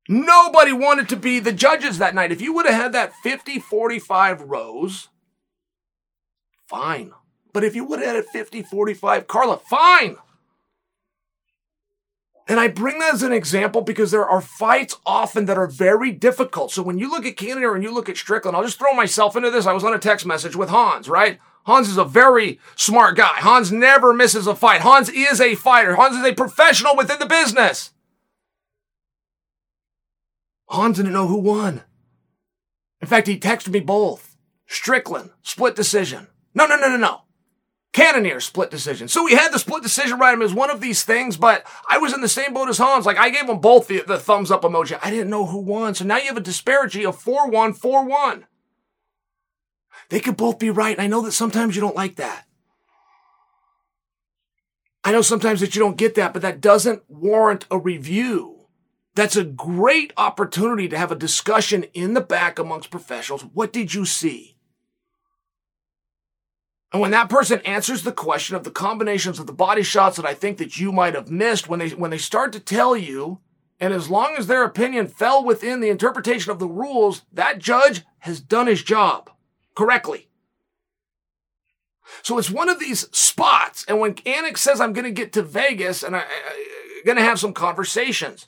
[0.09, 2.33] Nobody wanted to be the judges that night.
[2.33, 5.09] If you would have had that 50 45 Rose,
[6.67, 7.12] fine.
[7.53, 10.17] But if you would have had a 50 45 Carla, fine.
[12.47, 16.12] And I bring that as an example because there are fights often that are very
[16.12, 16.73] difficult.
[16.73, 19.35] So when you look at Cannonier and you look at Strickland, I'll just throw myself
[19.35, 19.64] into this.
[19.64, 21.38] I was on a text message with Hans, right?
[21.64, 23.37] Hans is a very smart guy.
[23.37, 24.83] Hans never misses a fight.
[24.83, 25.95] Hans is a fighter.
[25.95, 27.94] Hans is a professional within the business.
[30.66, 31.83] Hans didn't know who won.
[33.00, 34.37] In fact, he texted me both.
[34.66, 36.29] Strickland, split decision.
[36.55, 37.20] No, no, no, no, no.
[37.92, 39.07] Cannonier, split decision.
[39.07, 42.12] So we had the split decision right as one of these things, but I was
[42.12, 43.07] in the same boat as Hans.
[43.07, 44.98] Like I gave them both the, the thumbs up emoji.
[45.00, 45.94] I didn't know who won.
[45.94, 48.44] So now you have a disparity of 4-1, 4-1.
[50.09, 50.98] They could both be right.
[50.98, 52.46] I know that sometimes you don't like that.
[55.05, 58.54] I know sometimes that you don't get that, but that doesn't warrant a review.
[59.14, 63.42] That's a great opportunity to have a discussion in the back amongst professionals.
[63.42, 64.57] What did you see?
[66.92, 70.27] And when that person answers the question of the combinations of the body shots that
[70.27, 73.40] I think that you might have missed, when they when they start to tell you,
[73.81, 78.03] and as long as their opinion fell within the interpretation of the rules, that judge
[78.20, 79.31] has done his job
[79.74, 80.29] correctly.
[82.22, 83.85] So it's one of these spots.
[83.88, 86.24] And when Anik says, I'm going to get to Vegas and I'm
[87.05, 88.46] going to have some conversations,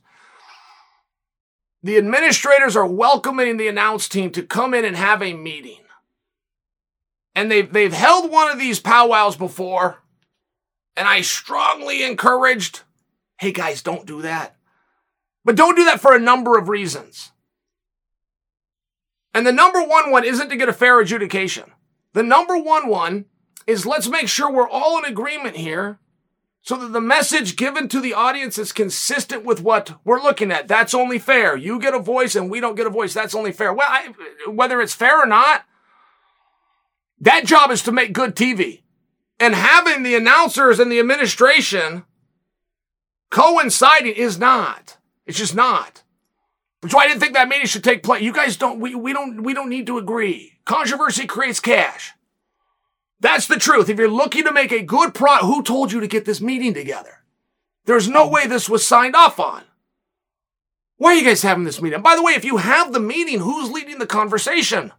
[1.86, 5.78] the administrators are welcoming the announce team to come in and have a meeting.
[7.36, 10.02] And they've, they've held one of these powwows before.
[10.96, 12.80] And I strongly encouraged,
[13.38, 14.56] hey guys, don't do that.
[15.44, 17.30] But don't do that for a number of reasons.
[19.32, 21.70] And the number one one isn't to get a fair adjudication.
[22.14, 23.26] The number one one
[23.64, 26.00] is let's make sure we're all in agreement here
[26.66, 30.66] so that the message given to the audience is consistent with what we're looking at.
[30.66, 31.56] That's only fair.
[31.56, 33.14] You get a voice and we don't get a voice.
[33.14, 33.72] That's only fair.
[33.72, 34.12] Well, I,
[34.48, 35.64] whether it's fair or not,
[37.20, 38.82] that job is to make good TV.
[39.38, 42.02] And having the announcers and the administration
[43.30, 44.96] coinciding is not.
[45.24, 46.02] It's just not.
[46.80, 48.22] Which why I didn't think that meeting should take place.
[48.22, 50.58] You guys don't, we, we don't, we don't need to agree.
[50.64, 52.12] Controversy creates cash.
[53.20, 53.88] That's the truth.
[53.88, 56.74] If you're looking to make a good pro, who told you to get this meeting
[56.74, 57.22] together?
[57.86, 59.62] There's no way this was signed off on.
[60.98, 62.02] Why are you guys having this meeting?
[62.02, 64.92] by the way, if you have the meeting, who's leading the conversation?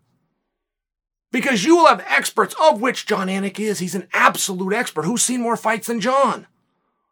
[1.31, 3.79] Because you will have experts, of which Jon Anik is.
[3.79, 5.05] He's an absolute expert.
[5.05, 6.47] Who's seen more fights than Jon?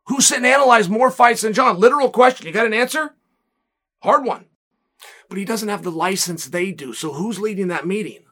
[0.05, 1.79] Who's sitting and analyzed more fights than Jon?
[1.79, 2.47] Literal question.
[2.47, 3.15] You got an answer?
[4.01, 4.45] Hard one
[5.29, 6.93] but he doesn't have the license they do.
[6.93, 8.24] So who's leading that meeting?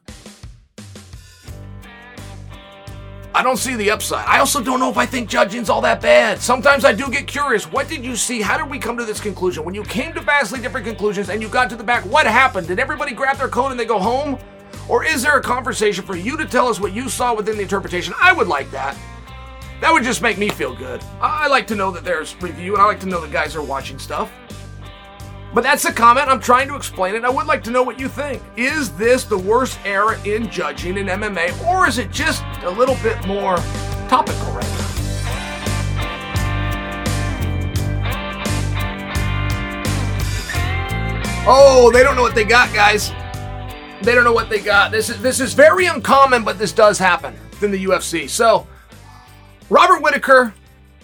[3.36, 4.24] I don't see the upside.
[4.28, 6.38] I also don't know if I think judging's all that bad.
[6.38, 7.64] Sometimes I do get curious.
[7.64, 8.40] What did you see?
[8.40, 9.64] How did we come to this conclusion?
[9.64, 12.68] When you came to vastly different conclusions and you got to the back, what happened?
[12.68, 14.38] Did everybody grab their coat and they go home?
[14.88, 17.62] Or is there a conversation for you to tell us what you saw within the
[17.62, 18.14] interpretation?
[18.22, 18.96] I would like that.
[19.80, 21.02] That would just make me feel good.
[21.20, 23.62] I like to know that there's review and I like to know that guys are
[23.62, 24.30] watching stuff.
[25.54, 26.28] But that's a comment.
[26.28, 27.24] I'm trying to explain it.
[27.24, 28.42] I would like to know what you think.
[28.56, 32.96] Is this the worst era in judging in MMA, or is it just a little
[33.04, 33.56] bit more
[34.08, 34.84] topical right now?
[41.46, 43.12] Oh, they don't know what they got, guys.
[44.02, 44.90] They don't know what they got.
[44.90, 48.28] This is this is very uncommon, but this does happen in the UFC.
[48.28, 48.66] So,
[49.70, 50.52] Robert Whittaker,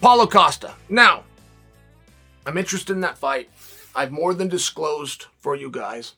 [0.01, 0.73] Paulo Costa.
[0.89, 1.23] Now,
[2.45, 3.49] I'm interested in that fight.
[3.95, 6.15] I've more than disclosed for you guys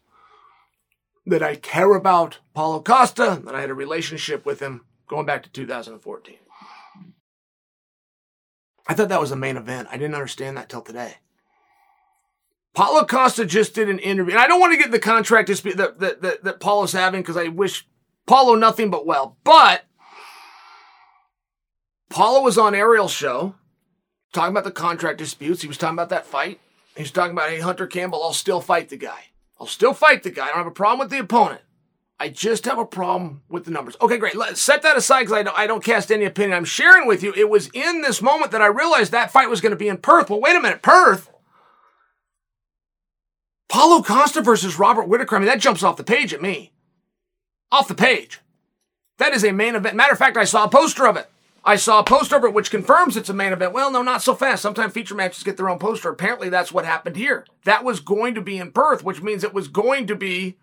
[1.26, 5.44] that I care about Paulo Costa, that I had a relationship with him going back
[5.44, 6.38] to 2014.
[8.86, 9.88] I thought that was the main event.
[9.92, 11.16] I didn't understand that till today.
[12.74, 15.78] Paulo Costa just did an interview, and I don't want to get the contract dispute
[15.78, 17.88] that, that, that, that Paulo's having because I wish
[18.26, 19.38] Paulo nothing but well.
[19.44, 19.84] But
[22.10, 23.56] Paulo was on Ariel's show
[24.34, 25.62] talking about the contract disputes.
[25.62, 26.60] He was talking about that fight.
[26.96, 29.26] He's talking about, hey, Hunter Campbell, I'll still fight the guy.
[29.60, 30.46] I'll still fight the guy.
[30.46, 31.62] I don't have a problem with the opponent.
[32.20, 33.98] I just have a problem with the numbers.
[34.00, 34.36] Okay, great.
[34.36, 36.56] Let's set that aside because I don't, I don't cast any opinion.
[36.56, 37.34] I'm sharing with you.
[37.36, 39.98] It was in this moment that I realized that fight was going to be in
[39.98, 40.30] Perth.
[40.30, 40.82] Well, wait a minute.
[40.82, 41.30] Perth?
[43.68, 45.36] Paulo Costa versus Robert Whittaker.
[45.36, 46.72] I mean, that jumps off the page at me.
[47.72, 48.40] Off the page.
[49.18, 49.96] That is a main event.
[49.96, 51.30] Matter of fact, I saw a poster of it.
[51.66, 53.74] I saw a poster of it which confirms it's a main event.
[53.74, 54.62] Well, no, not so fast.
[54.62, 56.10] Sometimes feature matches get their own poster.
[56.10, 57.46] Apparently, that's what happened here.
[57.64, 60.58] That was going to be in Perth, which means it was going to be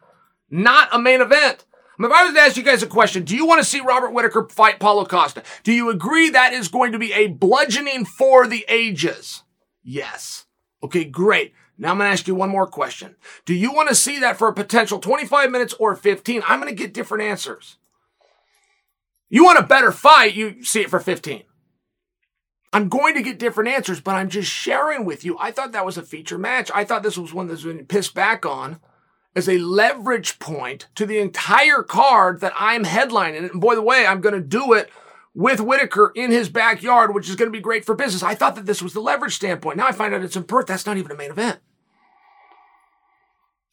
[0.50, 1.64] not a main event.
[1.98, 4.12] If I was to ask you guys a question, do you want to see Robert
[4.12, 5.42] Whittaker fight Paulo Costa?
[5.64, 9.42] Do you agree that is going to be a bludgeoning for the ages?
[9.82, 10.46] Yes.
[10.82, 11.52] Okay, great.
[11.76, 13.16] Now I'm going to ask you one more question.
[13.44, 16.42] Do you want to see that for a potential 25 minutes or 15?
[16.46, 17.76] I'm going to get different answers.
[19.30, 21.44] You want a better fight, you see it for 15.
[22.72, 25.36] I'm going to get different answers, but I'm just sharing with you.
[25.38, 26.70] I thought that was a feature match.
[26.74, 28.80] I thought this was one that's been pissed back on
[29.34, 33.50] as a leverage point to the entire card that I'm headlining.
[33.50, 34.90] And boy, the way I'm going to do it
[35.34, 38.22] with Whittaker in his backyard, which is going to be great for business.
[38.22, 39.76] I thought that this was the leverage standpoint.
[39.76, 40.66] Now I find out it's in Perth.
[40.66, 41.60] That's not even a main event.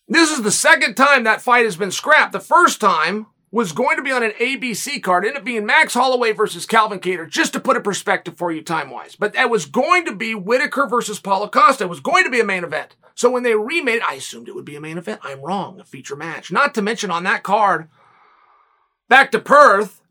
[0.08, 2.32] This is the second time that fight has been scrapped.
[2.32, 3.28] The first time
[3.58, 7.00] was going to be on an ABC card, ended up being Max Holloway versus Calvin
[7.00, 9.16] Kattar, just to put a perspective for you time wise.
[9.16, 11.86] But that was going to be Whittaker versus Paulo Costa.
[11.86, 12.96] It was going to be a main event.
[13.16, 15.22] So when they remade it, I assumed it would be a main event.
[15.24, 16.52] I'm wrong, a feature match.
[16.52, 17.90] Not to mention on that card,
[19.10, 20.04] back to Perth,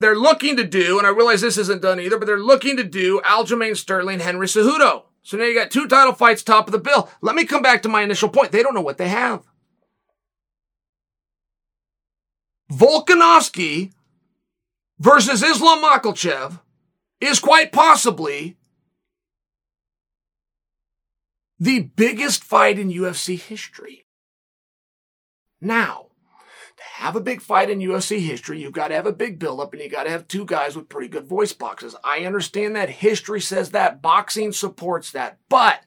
[0.00, 2.84] they're looking to do, and I realize this isn't done either, but they're looking to
[2.84, 5.02] do Aljamain Sterling, Henry Cejudo.
[5.22, 7.10] So now you got two title fights top of the bill.
[7.20, 8.52] Let me come back to my initial point.
[8.52, 9.42] They don't know what they have.
[12.70, 13.92] Volkanovski
[14.98, 16.60] versus Islam Makhachev
[17.20, 18.56] is quite possibly
[21.58, 24.06] the biggest fight in UFC history.
[25.60, 26.06] Now,
[26.76, 29.74] to have a big fight in UFC history, you've got to have a big buildup
[29.74, 31.94] and you got to have two guys with pretty good voice boxes.
[32.02, 35.80] I understand that history says that, boxing supports that, but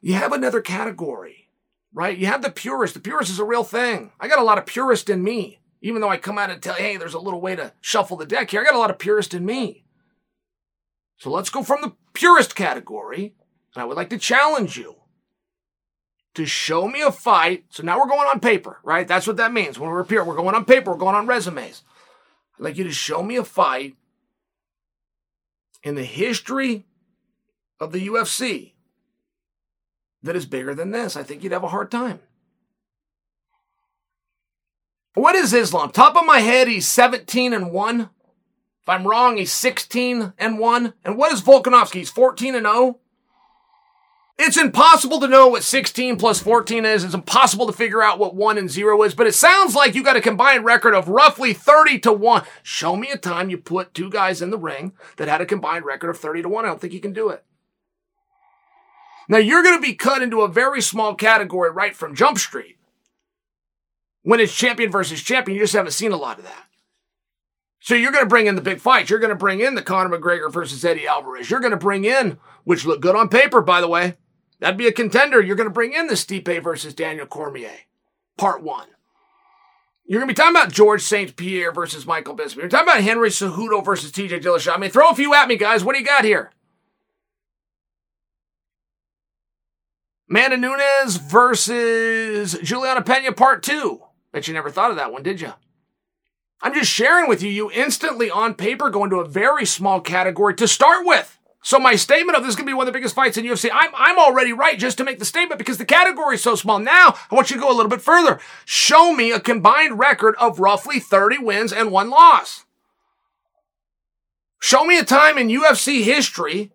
[0.00, 1.48] you have another category,
[1.92, 2.18] right?
[2.18, 2.94] You have the purist.
[2.94, 4.10] The purist is a real thing.
[4.18, 5.59] I got a lot of purist in me.
[5.82, 8.16] Even though I come out and tell you, hey, there's a little way to shuffle
[8.16, 9.84] the deck here, I got a lot of purist in me.
[11.16, 13.34] So let's go from the purist category.
[13.74, 14.96] And I would like to challenge you
[16.34, 17.64] to show me a fight.
[17.70, 19.06] So now we're going on paper, right?
[19.06, 19.78] That's what that means.
[19.78, 21.82] When we're pure, we're going on paper, we're going on resumes.
[22.58, 23.96] I'd like you to show me a fight
[25.82, 26.84] in the history
[27.78, 28.72] of the UFC
[30.22, 31.16] that is bigger than this.
[31.16, 32.20] I think you'd have a hard time.
[35.14, 35.90] What is Islam?
[35.90, 38.00] Top of my head, he's 17 and 1.
[38.00, 40.94] If I'm wrong, he's 16 and 1.
[41.04, 41.94] And what is Volkanovski?
[41.94, 42.98] He's 14 and 0.
[44.38, 47.04] It's impossible to know what 16 plus 14 is.
[47.04, 50.02] It's impossible to figure out what 1 and 0 is, but it sounds like you
[50.02, 52.44] got a combined record of roughly 30 to 1.
[52.62, 55.84] Show me a time you put two guys in the ring that had a combined
[55.84, 56.64] record of 30 to 1.
[56.64, 57.44] I don't think you can do it.
[59.28, 62.78] Now you're going to be cut into a very small category right from Jump Street
[64.22, 66.66] when it's champion versus champion, you just haven't seen a lot of that.
[67.80, 69.08] So you're going to bring in the big fights.
[69.08, 71.48] You're going to bring in the Conor McGregor versus Eddie Alvarez.
[71.50, 74.16] You're going to bring in, which look good on paper, by the way.
[74.58, 75.40] That'd be a contender.
[75.40, 77.70] You're going to bring in the Stipe versus Daniel Cormier,
[78.36, 78.86] part one.
[80.04, 81.34] You're going to be talking about George St.
[81.36, 82.56] Pierre versus Michael Bisping.
[82.56, 84.74] You're talking about Henry Cejudo versus TJ Dillashaw.
[84.74, 85.82] I mean, throw a few at me, guys.
[85.82, 86.50] What do you got here?
[90.28, 94.02] Amanda Nunes versus Juliana Pena, part two.
[94.32, 95.52] Bet you never thought of that one, did you?
[96.62, 100.54] I'm just sharing with you, you instantly on paper go into a very small category
[100.56, 101.38] to start with.
[101.62, 103.44] So my statement of this is going to be one of the biggest fights in
[103.44, 103.70] UFC.
[103.72, 106.78] I'm, I'm already right just to make the statement because the category is so small.
[106.78, 108.40] Now I want you to go a little bit further.
[108.64, 112.64] Show me a combined record of roughly 30 wins and one loss.
[114.58, 116.70] Show me a time in UFC history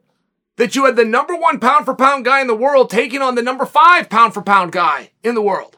[0.58, 3.36] that you had the number one pound for pound guy in the world taking on
[3.36, 5.78] the number five pound for pound guy in the world.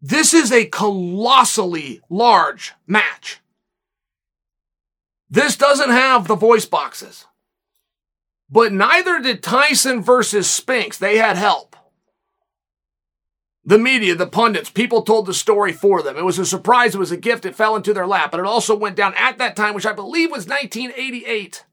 [0.00, 3.40] This is a colossally large match.
[5.28, 7.26] This doesn't have the voice boxes.
[8.48, 10.98] But neither did Tyson versus Spinks.
[10.98, 11.74] They had help.
[13.64, 16.16] The media, the pundits, people told the story for them.
[16.16, 16.94] It was a surprise.
[16.94, 17.44] It was a gift.
[17.44, 18.30] It fell into their lap.
[18.30, 21.64] But it also went down at that time, which I believe was 1988.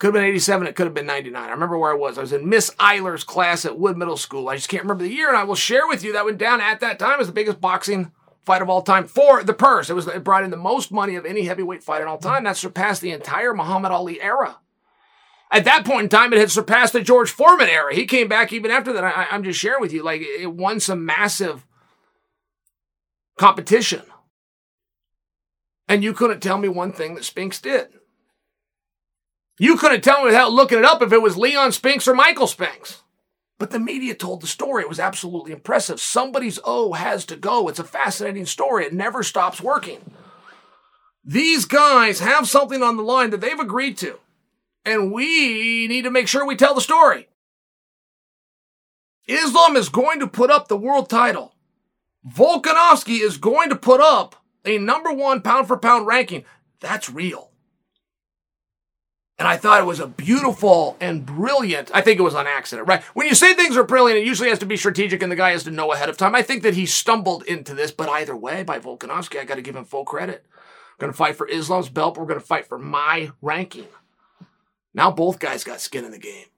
[0.00, 0.66] Could have been 87.
[0.66, 1.36] It could have been 99.
[1.36, 2.16] I remember where I was.
[2.16, 4.48] I was in Miss Eiler's class at Wood Middle School.
[4.48, 6.62] I just can't remember the year, and I will share with you that went down
[6.62, 9.90] at that time as the biggest boxing fight of all time for the purse.
[9.90, 12.44] It was it brought in the most money of any heavyweight fight in all time.
[12.44, 14.56] That surpassed the entire Muhammad Ali era.
[15.52, 17.94] At that point in time, it had surpassed the George Foreman era.
[17.94, 19.04] He came back even after that.
[19.04, 21.66] I, am just sharing with you, like it won some massive
[23.36, 24.00] competition.
[25.86, 27.99] And you couldn't tell me one thing that Spinks did.
[29.60, 32.46] You couldn't tell me without looking it up if it was Leon Spinks or Michael
[32.46, 33.02] Spinks.
[33.58, 34.82] But the media told the story.
[34.82, 36.00] It was absolutely impressive.
[36.00, 37.68] Somebody's O has to go.
[37.68, 38.86] It's a fascinating story.
[38.86, 39.98] It never stops working.
[41.22, 44.18] These guys have something on the line that they've agreed to.
[44.86, 47.28] And we need to make sure we tell the story.
[49.28, 51.54] Islam is going to put up the world title.
[52.26, 56.46] Volkanovski is going to put up a number one pound for pound ranking.
[56.80, 57.49] That's real.
[59.40, 61.90] And I thought it was a beautiful and brilliant.
[61.94, 63.02] I think it was on accident, right?
[63.14, 65.52] When you say things are brilliant, it usually has to be strategic and the guy
[65.52, 66.34] has to know ahead of time.
[66.34, 69.62] I think that he stumbled into this, but either way, by Volkanovski, I got to
[69.62, 70.44] give him full credit.
[70.52, 72.18] We're going to fight for Islam's belt.
[72.18, 73.88] We're going to fight for my ranking.
[74.92, 76.48] Now both guys got skin in the game.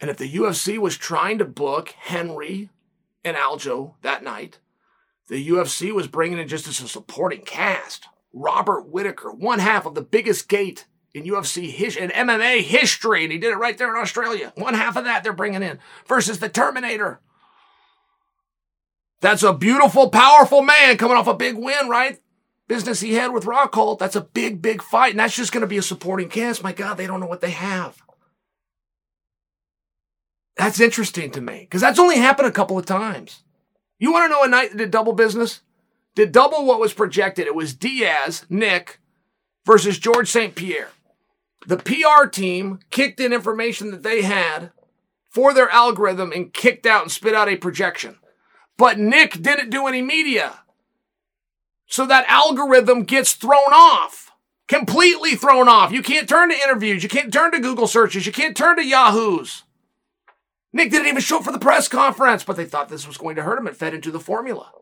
[0.00, 2.70] And if the UFC was trying to book Henry
[3.24, 4.60] and Aljo that night,
[5.26, 8.06] the UFC was bringing in just as a supporting cast.
[8.32, 13.32] Robert Whittaker, one half of the biggest gate in UFC his, in MMA history, and
[13.32, 14.52] he did it right there in Australia.
[14.56, 17.20] One half of that they're bringing in versus the Terminator.
[19.20, 22.18] That's a beautiful, powerful man coming off a big win, right?
[22.66, 23.98] Business he had with Rockhold.
[23.98, 26.62] That's a big, big fight, and that's just going to be a supporting cast.
[26.62, 28.02] My God, they don't know what they have.
[30.56, 33.42] That's interesting to me because that's only happened a couple of times.
[33.98, 35.60] You want to know a night that did double business?
[36.14, 37.46] Did double what was projected.
[37.46, 39.00] It was Diaz, Nick,
[39.64, 40.54] versus George St.
[40.54, 40.90] Pierre.
[41.66, 44.72] The PR team kicked in information that they had
[45.30, 48.18] for their algorithm and kicked out and spit out a projection.
[48.76, 50.60] But Nick didn't do any media.
[51.86, 54.30] So that algorithm gets thrown off.
[54.68, 55.92] Completely thrown off.
[55.92, 57.02] You can't turn to interviews.
[57.02, 58.26] You can't turn to Google searches.
[58.26, 59.64] You can't turn to Yahoo's.
[60.72, 63.36] Nick didn't even show up for the press conference, but they thought this was going
[63.36, 63.66] to hurt him.
[63.66, 64.72] It fed into the formula.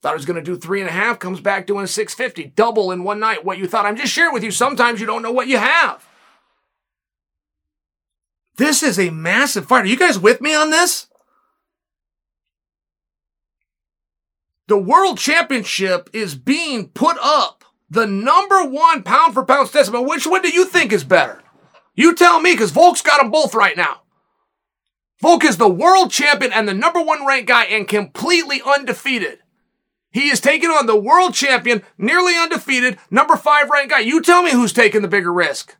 [0.00, 2.52] Thought he was going to do three and a half, comes back doing a 650,
[2.54, 3.84] double in one night what you thought.
[3.84, 4.52] I'm just sharing with you.
[4.52, 6.06] Sometimes you don't know what you have.
[8.56, 9.84] This is a massive fight.
[9.84, 11.06] Are you guys with me on this?
[14.68, 17.64] The world championship is being put up.
[17.90, 20.06] The number one pound for pound specimen.
[20.06, 21.42] Which one do you think is better?
[21.94, 24.02] You tell me, because Volk's got them both right now.
[25.20, 29.40] Volk is the world champion and the number one ranked guy and completely undefeated.
[30.10, 34.00] He is taking on the world champion, nearly undefeated, number five ranked guy.
[34.00, 35.76] You tell me who's taking the bigger risk.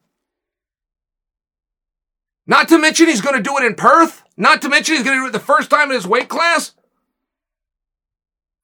[2.46, 4.22] Not to mention he's going to do it in Perth.
[4.36, 6.74] Not to mention he's going to do it the first time in his weight class.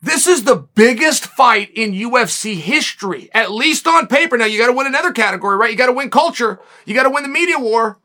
[0.01, 4.37] This is the biggest fight in UFC history, at least on paper.
[4.37, 5.71] Now you got to win another category, right?
[5.71, 6.61] You got to win culture.
[6.85, 7.99] You got to win the media war.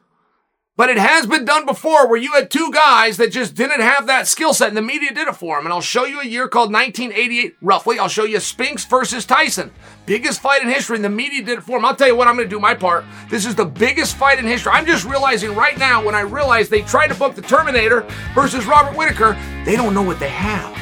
[0.79, 4.07] But it has been done before where you had two guys that just didn't have
[4.07, 5.65] that skill set and the media did it for them.
[5.65, 7.99] And I'll show you a year called 1988, roughly.
[7.99, 9.73] I'll show you Spinks versus Tyson.
[10.05, 11.83] Biggest fight in history and the media did it for them.
[11.83, 13.03] I'll tell you what, I'm going to do my part.
[13.29, 14.71] This is the biggest fight in history.
[14.71, 18.65] I'm just realizing right now when I realize they tried to book the Terminator versus
[18.65, 19.33] Robert Whittaker,
[19.65, 20.77] they don't know what they have.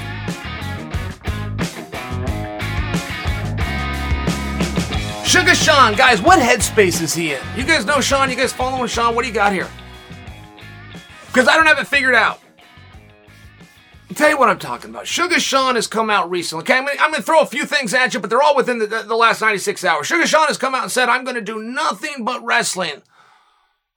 [5.25, 7.41] Sugar Sean, guys, what headspace is he in?
[7.55, 8.29] You guys know Sean?
[8.29, 9.15] You guys following Sean?
[9.15, 9.67] What do you got here?
[11.27, 12.39] Because I don't have it figured out.
[14.09, 15.05] I'll tell you what I'm talking about.
[15.05, 16.63] Sugar Sean has come out recently.
[16.63, 18.79] Okay, I'm gonna, I'm gonna throw a few things at you, but they're all within
[18.79, 20.07] the, the, the last 96 hours.
[20.07, 23.01] Sugar Sean has come out and said, I'm gonna do nothing but wrestling.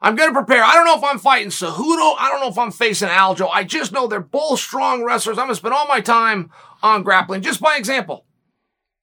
[0.03, 0.65] I'm gonna prepare.
[0.65, 2.17] I don't know if I'm fighting Cejudo.
[2.19, 3.49] I don't know if I'm facing Aljo.
[3.53, 5.39] I just know they're both strong wrestlers.
[5.39, 6.51] I'm gonna spend all my time
[6.83, 7.43] on grappling.
[7.43, 8.25] Just by example.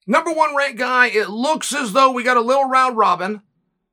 [0.06, 3.42] Number one ranked guy, it looks as though we got a little round robin.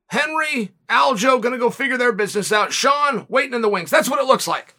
[0.07, 2.73] Henry, Aljo gonna go figure their business out.
[2.73, 3.89] Sean waiting in the wings.
[3.89, 4.75] That's what it looks like.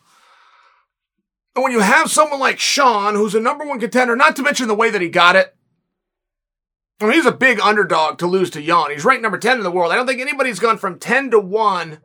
[1.55, 4.69] And when you have someone like Sean, who's a number one contender, not to mention
[4.69, 5.57] the way that he got it,
[7.01, 8.91] I mean, he's a big underdog to lose to Yan.
[8.91, 9.93] He's ranked number 10 in the world.
[9.93, 11.99] I don't think anybody's gone from 10 to 1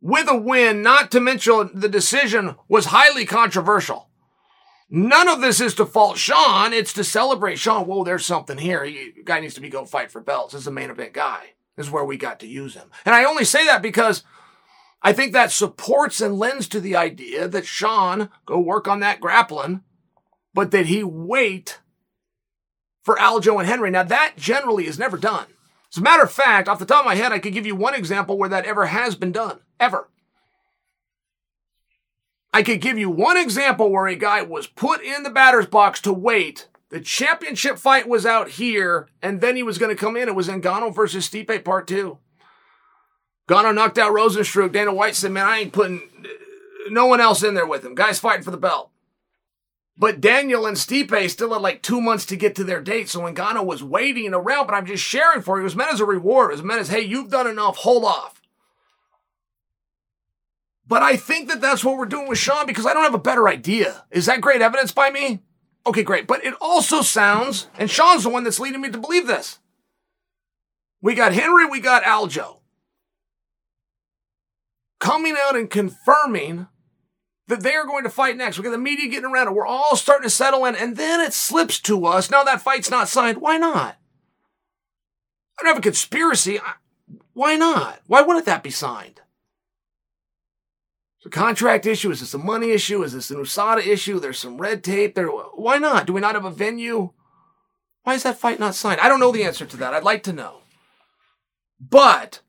[0.00, 4.08] with a win, not to mention the decision was highly controversial.
[4.90, 6.74] None of this is to fault Sean.
[6.74, 7.86] It's to celebrate Sean.
[7.86, 8.84] Whoa, there's something here.
[8.84, 10.52] He, guy needs to be go fight for belts.
[10.52, 11.52] This is a main event guy
[11.82, 12.90] is where we got to use him.
[13.04, 14.22] And I only say that because
[15.02, 19.20] I think that supports and lends to the idea that Sean go work on that
[19.20, 19.82] grappling,
[20.54, 21.80] but that he wait
[23.02, 23.90] for Aljo and Henry.
[23.90, 25.46] Now that generally is never done.
[25.92, 27.76] As a matter of fact, off the top of my head, I could give you
[27.76, 29.60] one example where that ever has been done.
[29.78, 30.08] Ever.
[32.54, 36.00] I could give you one example where a guy was put in the batter's box
[36.02, 40.14] to wait The championship fight was out here, and then he was going to come
[40.14, 40.28] in.
[40.28, 42.18] It was Ngannou versus Stipe Part 2.
[43.48, 44.72] Ngannou knocked out Rozenstruik.
[44.72, 46.28] Dana White said, man, I ain't putting uh,
[46.90, 47.94] no one else in there with him.
[47.94, 48.90] Guys fighting for the belt.
[49.96, 53.08] But Daniel and Stipe still had like two months to get to their date.
[53.08, 55.62] So Ngannou was waiting around, but I'm just sharing for you.
[55.62, 56.50] It was meant as a reward.
[56.50, 57.78] It was meant as, hey, you've done enough.
[57.78, 58.42] Hold off.
[60.86, 63.18] But I think that that's what we're doing with Sean because I don't have a
[63.18, 64.04] better idea.
[64.10, 65.40] Is that great evidence by me?
[65.86, 66.26] Okay, great.
[66.26, 69.58] But it also sounds, and Sean's the one that's leading me to believe this.
[71.00, 72.58] We got Henry, we got Aljo
[75.02, 76.68] coming out and confirming
[77.48, 78.56] that they are going to fight next.
[78.56, 79.54] We got the media getting around it.
[79.54, 82.30] We're all starting to settle in, and then it slips to us.
[82.30, 83.38] Now that fight's not signed.
[83.38, 83.96] Why not?
[85.58, 86.60] I don't have a conspiracy.
[87.32, 88.00] Why not?
[88.06, 89.20] Why wouldn't that be signed?
[91.24, 92.10] A contract issue.
[92.10, 93.02] Is this a money issue?
[93.02, 94.18] Is this an USADA issue?
[94.18, 95.28] There's some red tape there.
[95.28, 96.06] Why not?
[96.06, 97.10] Do we not have a venue?
[98.02, 99.00] Why is that fight not signed?
[99.00, 99.94] I don't know the answer to that.
[99.94, 100.62] I'd like to know.
[101.80, 102.40] But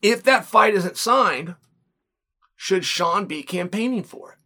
[0.00, 1.56] if that fight isn't signed,
[2.54, 4.38] should Sean be campaigning for it?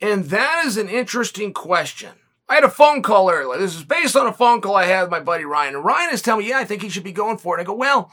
[0.00, 2.10] And that is an interesting question.
[2.48, 3.60] I had a phone call earlier.
[3.60, 5.76] This is based on a phone call I had with my buddy Ryan.
[5.76, 7.60] And Ryan is telling me, yeah, I think he should be going for it.
[7.60, 8.10] I go, well,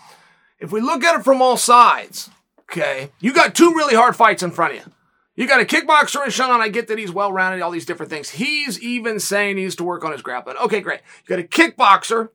[0.59, 2.29] if we look at it from all sides,
[2.71, 3.11] Okay.
[3.19, 4.93] You got two really hard fights in front of you.
[5.35, 6.61] You got a kickboxer in Sean.
[6.61, 8.31] I get that he's well rounded, all these different things.
[8.31, 10.57] He's even saying he needs to work on his grappling.
[10.57, 11.01] Okay, great.
[11.27, 12.29] You got a kickboxer.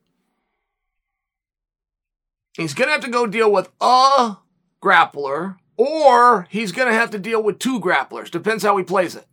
[2.53, 4.37] He's going to have to go deal with a
[4.81, 8.31] grappler, or he's going to have to deal with two grapplers.
[8.31, 9.25] Depends how he plays it.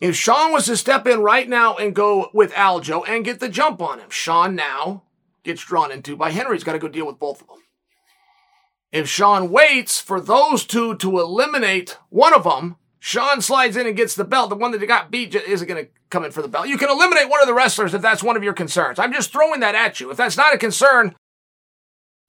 [0.00, 3.48] If Sean was to step in right now and go with Aljo and get the
[3.48, 5.04] jump on him, Sean now
[5.42, 6.54] gets drawn into by Henry.
[6.54, 7.62] He's got to go deal with both of them.
[8.92, 13.96] If Sean waits for those two to eliminate one of them, Sean slides in and
[13.96, 14.50] gets the belt.
[14.50, 16.68] The one that got beat isn't going to come in for the belt.
[16.68, 18.98] You can eliminate one of the wrestlers if that's one of your concerns.
[18.98, 20.10] I'm just throwing that at you.
[20.10, 21.14] If that's not a concern,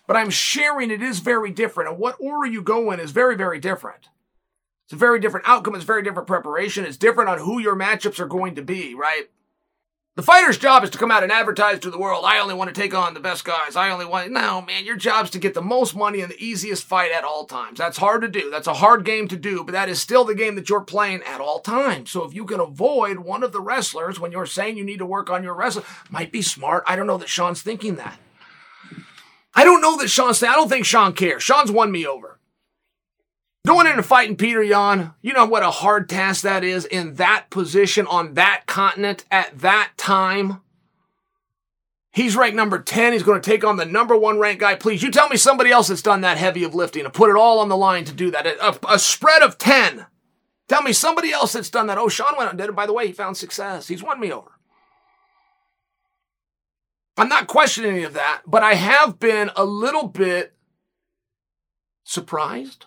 [0.08, 1.90] but I'm sharing it is very different.
[1.90, 4.10] And what order you go in is very, very different.
[4.86, 5.76] It's a very different outcome.
[5.76, 6.86] It's very different preparation.
[6.86, 9.30] It's different on who your matchups are going to be, right?
[10.18, 12.74] The fighter's job is to come out and advertise to the world, I only want
[12.74, 13.76] to take on the best guys.
[13.76, 14.32] I only want.
[14.32, 17.46] No, man, your job's to get the most money and the easiest fight at all
[17.46, 17.78] times.
[17.78, 18.50] That's hard to do.
[18.50, 21.22] That's a hard game to do, but that is still the game that you're playing
[21.22, 22.10] at all times.
[22.10, 25.06] So if you can avoid one of the wrestlers when you're saying you need to
[25.06, 26.84] work on your wrestling, might be smart.
[26.88, 28.18] I don't know that Sean's thinking that.
[29.54, 31.44] I don't know that Sean's I don't think Sean cares.
[31.44, 32.37] Sean's won me over.
[33.68, 37.16] Going in and fighting Petr Yan, you know what a hard task that is in
[37.16, 40.62] that position on that continent at that time.
[42.14, 43.12] He's ranked number 10.
[43.12, 44.76] He's going to take on the number one ranked guy.
[44.76, 47.36] Please, you tell me somebody else that's done that heavy of lifting and put it
[47.36, 48.48] all on the line to do that.
[48.48, 50.06] A, a spread of 10.
[50.70, 51.98] Tell me somebody else that's done that.
[51.98, 52.76] Oh, Sean went out and did it.
[52.76, 53.90] By the way, he found success.
[53.90, 54.52] He's won me over.
[57.18, 60.54] I'm not questioning any of that, but I have been a little bit
[62.06, 62.86] surprised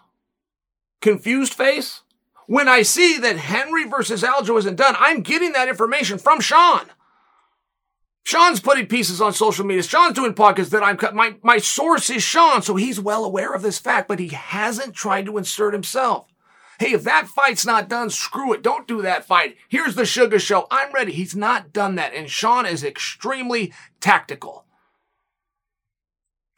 [1.01, 2.03] confused face.
[2.47, 6.87] When I see that Henry versus Aljo isn't done, I'm getting that information from Sean.
[8.25, 9.83] Sean's putting pieces on social media.
[9.83, 13.63] Sean's doing podcasts that I'm my my source is Sean, so he's well aware of
[13.63, 16.27] this fact, but he hasn't tried to insert himself.
[16.79, 18.63] Hey, if that fight's not done, screw it.
[18.63, 19.57] Don't do that fight.
[19.69, 20.67] Here's the sugar show.
[20.71, 21.13] I'm ready.
[21.13, 22.15] He's not done that.
[22.15, 24.65] And Sean is extremely tactical.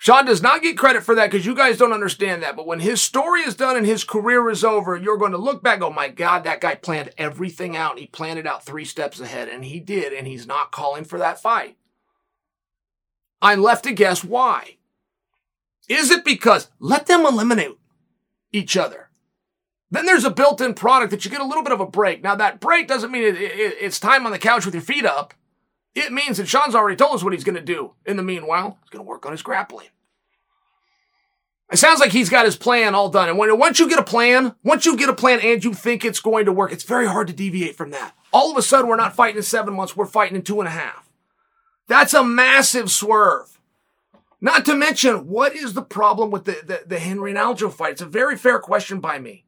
[0.02, 2.56] Sean does not get credit for that because you guys don't understand that.
[2.56, 5.62] But when his story is done and his career is over, you're going to look
[5.62, 8.00] back, oh my God, that guy planned everything out.
[8.00, 11.20] He planned it out three steps ahead, and he did, and he's not calling for
[11.20, 11.76] that fight.
[13.40, 14.78] I'm left to guess why.
[15.88, 17.78] Is it because let them eliminate
[18.50, 19.08] each other?
[19.92, 22.24] Then there's a built in product that you get a little bit of a break.
[22.24, 25.06] Now, that break doesn't mean it, it, it's time on the couch with your feet
[25.06, 25.32] up.
[25.94, 27.92] It means that Sean's already told us what he's going to do.
[28.04, 29.88] In the meanwhile, he's going to work on his grappling.
[31.72, 33.30] It sounds like he's got his plan all done.
[33.30, 36.04] And when, once you get a plan, once you get a plan and you think
[36.04, 38.14] it's going to work, it's very hard to deviate from that.
[38.30, 40.68] All of a sudden, we're not fighting in seven months, we're fighting in two and
[40.68, 41.08] a half.
[41.88, 43.58] That's a massive swerve.
[44.40, 47.92] Not to mention, what is the problem with the, the, the Henry and Aljo fight?
[47.92, 49.44] It's a very fair question by me.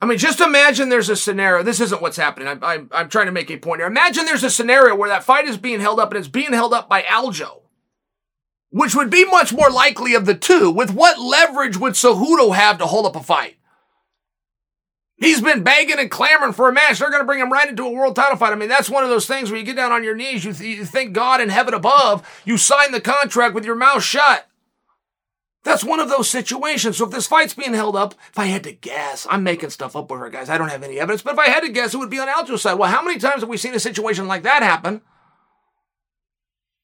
[0.00, 1.62] I mean, just imagine there's a scenario.
[1.62, 2.48] This isn't what's happening.
[2.48, 3.86] I'm, I'm, I'm trying to make a point here.
[3.86, 6.72] Imagine there's a scenario where that fight is being held up and it's being held
[6.72, 7.62] up by Aljo,
[8.74, 10.68] which would be much more likely of the two.
[10.68, 13.54] With what leverage would Cejudo have to hold up a fight?
[15.16, 16.98] He's been begging and clamoring for a match.
[16.98, 18.52] They're going to bring him right into a world title fight.
[18.52, 20.52] I mean, that's one of those things where you get down on your knees, you,
[20.52, 24.48] th- you thank God in heaven above, you sign the contract with your mouth shut.
[25.62, 26.96] That's one of those situations.
[26.96, 29.94] So if this fight's being held up, if I had to guess, I'm making stuff
[29.94, 30.50] up over here guys.
[30.50, 32.26] I don't have any evidence, but if I had to guess, it would be on
[32.26, 32.74] Aljo's side.
[32.74, 35.00] Well, how many times have we seen a situation like that happen?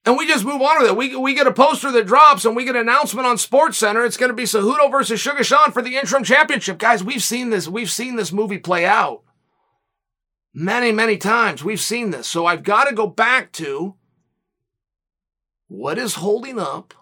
[0.07, 0.97] And we just move on with it.
[0.97, 4.05] We, we get a poster that drops and we get an announcement on Sports Center.
[4.05, 6.79] It's going to be Cejudo versus Sugar Sean for the interim championship.
[6.79, 7.69] Guys, we've seen this.
[7.69, 9.23] We've seen this movie play out
[10.55, 11.63] many, many times.
[11.63, 12.27] We've seen this.
[12.27, 13.95] So I've got to go back to
[15.69, 16.95] what is holding up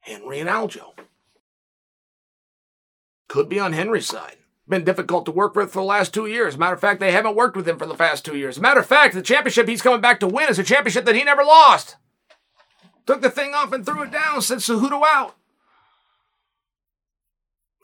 [0.00, 0.94] Henry and Aljo.
[3.28, 4.36] Could be on Henry's side.
[4.68, 6.58] Been difficult to work with for the last two years.
[6.58, 8.60] Matter of fact, they haven't worked with him for the past two years.
[8.60, 11.22] Matter of fact, the championship he's coming back to win is a championship that he
[11.22, 11.96] never lost.
[13.06, 15.36] Took the thing off and threw it down, sent Cejudo out.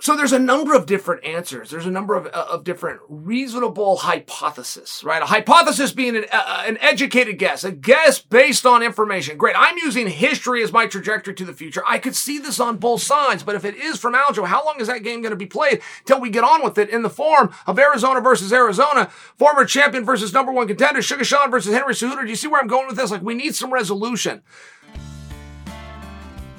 [0.03, 1.71] So there's a number of different answers.
[1.71, 5.23] There's a number of, uh, of different reasonable hypotheses, right?
[5.23, 9.37] A hypothesis being an, uh, an educated guess, a guess based on information.
[9.37, 9.55] Great.
[9.57, 11.85] I'm using history as my trajectory to the future.
[11.89, 14.81] I could see this on both sides, but if it is from Aljo, how long
[14.81, 17.09] is that game going to be played till we get on with it in the
[17.09, 19.07] form of Arizona versus Arizona,
[19.39, 22.23] former champion versus number one contender, Sugar Sean versus Henry Cejudo?
[22.23, 23.13] Do you see where I'm going with this?
[23.13, 24.43] Like we need some resolution.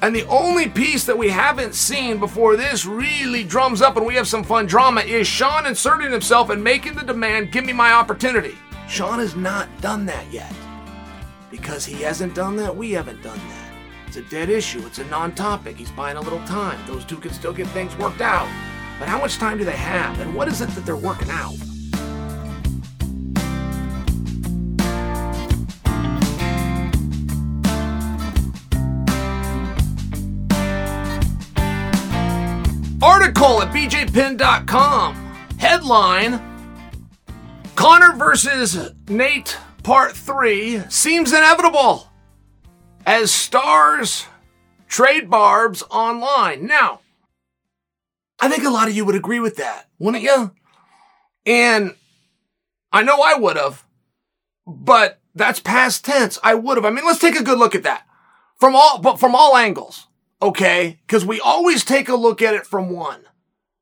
[0.04, 4.16] And the only piece that we haven't seen before this really drums up and we
[4.16, 7.94] have some fun drama is Sean inserting himself and making the demand, give me my
[7.94, 8.58] opportunity.
[8.90, 10.54] Sean has not done that yet.
[11.50, 13.72] Because he hasn't done that, we haven't done that.
[14.06, 15.78] It's a dead issue, it's a non topic.
[15.78, 16.86] He's buying a little time.
[16.86, 18.50] Those two can still get things worked out.
[19.00, 20.20] But how much time do they have?
[20.20, 21.56] And what is it that they're working out?
[33.36, 35.16] Article at bjpenn.com.
[35.58, 36.40] Headline
[37.76, 42.12] Conor versus Nate Part 3 seems inevitable
[43.08, 44.28] as stars
[44.88, 46.68] trade barbs online.
[46.68, 47.00] Now,
[48.40, 50.52] I think a lot of you would agree with that, wouldn't you?
[51.46, 51.96] And
[52.92, 53.84] I know I would have,
[54.68, 56.38] but that's past tense.
[56.44, 56.86] I would have.
[56.86, 58.06] I mean, let's take a good look at that
[58.58, 60.08] from all, but from all angles
[60.44, 61.00] okay?
[61.08, 63.24] Because we always take a look at it from one,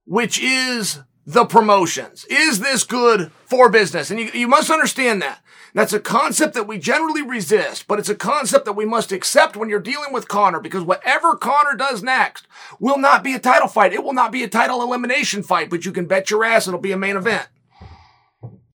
[0.05, 2.25] which is the promotions.
[2.29, 4.11] Is this good for business?
[4.11, 5.41] And you, you must understand that.
[5.73, 9.55] That's a concept that we generally resist, but it's a concept that we must accept
[9.55, 12.45] when you're dealing with Conor because whatever Conor does next
[12.79, 13.93] will not be a title fight.
[13.93, 16.79] It will not be a title elimination fight, but you can bet your ass it'll
[16.81, 17.47] be a main event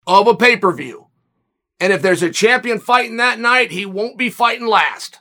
[0.06, 1.06] of a pay-per-view.
[1.80, 5.20] And if there's a champion fighting that night, he won't be fighting last.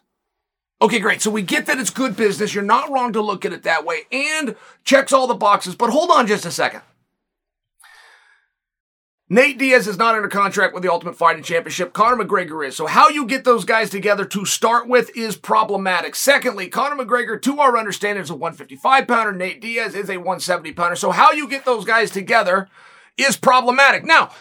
[0.81, 1.21] Okay, great.
[1.21, 2.55] So we get that it's good business.
[2.55, 5.75] You're not wrong to look at it that way and checks all the boxes.
[5.75, 6.81] But hold on just a second.
[9.29, 11.93] Nate Diaz is not under contract with the Ultimate Fighting Championship.
[11.93, 12.75] Conor McGregor is.
[12.75, 16.15] So how you get those guys together to start with is problematic.
[16.15, 19.31] Secondly, Conor McGregor, to our understanding, is a 155 pounder.
[19.31, 20.97] Nate Diaz is a 170 pounder.
[20.97, 22.67] So how you get those guys together
[23.15, 24.03] is problematic.
[24.03, 24.31] Now,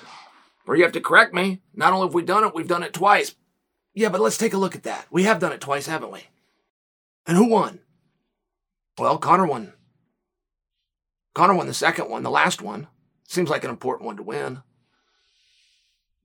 [0.66, 1.60] or you have to correct me.
[1.72, 3.36] Not only have we done it, we've done it twice.
[3.94, 5.06] Yeah, but let's take a look at that.
[5.10, 6.20] We have done it twice, haven't we?
[7.26, 7.80] And who won?
[8.98, 9.72] Well, Conor won.
[11.34, 12.88] Conor won the second one, the last one.
[13.26, 14.62] Seems like an important one to win.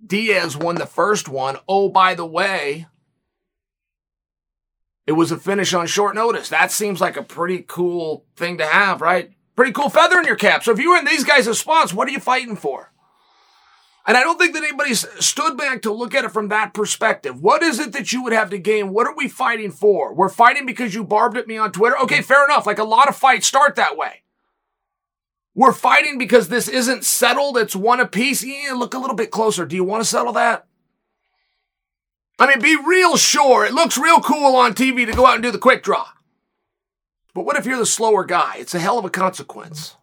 [0.05, 1.57] Diaz won the first one.
[1.68, 2.88] Oh, by the way,
[5.07, 6.49] it was a finish on short notice.
[6.49, 9.32] That seems like a pretty cool thing to have, right?
[9.55, 10.63] Pretty cool feather in your cap.
[10.63, 12.91] So if you were in these guys' spots, what are you fighting for?
[14.07, 17.41] And I don't think that anybody's stood back to look at it from that perspective.
[17.41, 18.93] What is it that you would have to gain?
[18.93, 20.13] What are we fighting for?
[20.13, 21.97] We're fighting because you barbed at me on Twitter.
[21.99, 22.67] Okay, fair enough.
[22.67, 24.21] Like a lot of fights start that way.
[25.55, 27.57] We're fighting because this isn't settled.
[27.57, 28.43] It's one apiece.
[28.43, 29.65] Yeah, look a little bit closer.
[29.65, 30.67] Do you want to settle that?
[32.37, 33.65] I mean, be real sure.
[33.65, 36.05] It looks real cool on TV to go out and do the quick draw.
[37.33, 38.55] But what if you're the slower guy?
[38.57, 39.95] It's a hell of a consequence.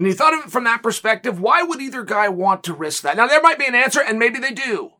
[0.00, 3.02] And you thought of it from that perspective, why would either guy want to risk
[3.02, 3.18] that?
[3.18, 4.92] Now, there might be an answer, and maybe they do.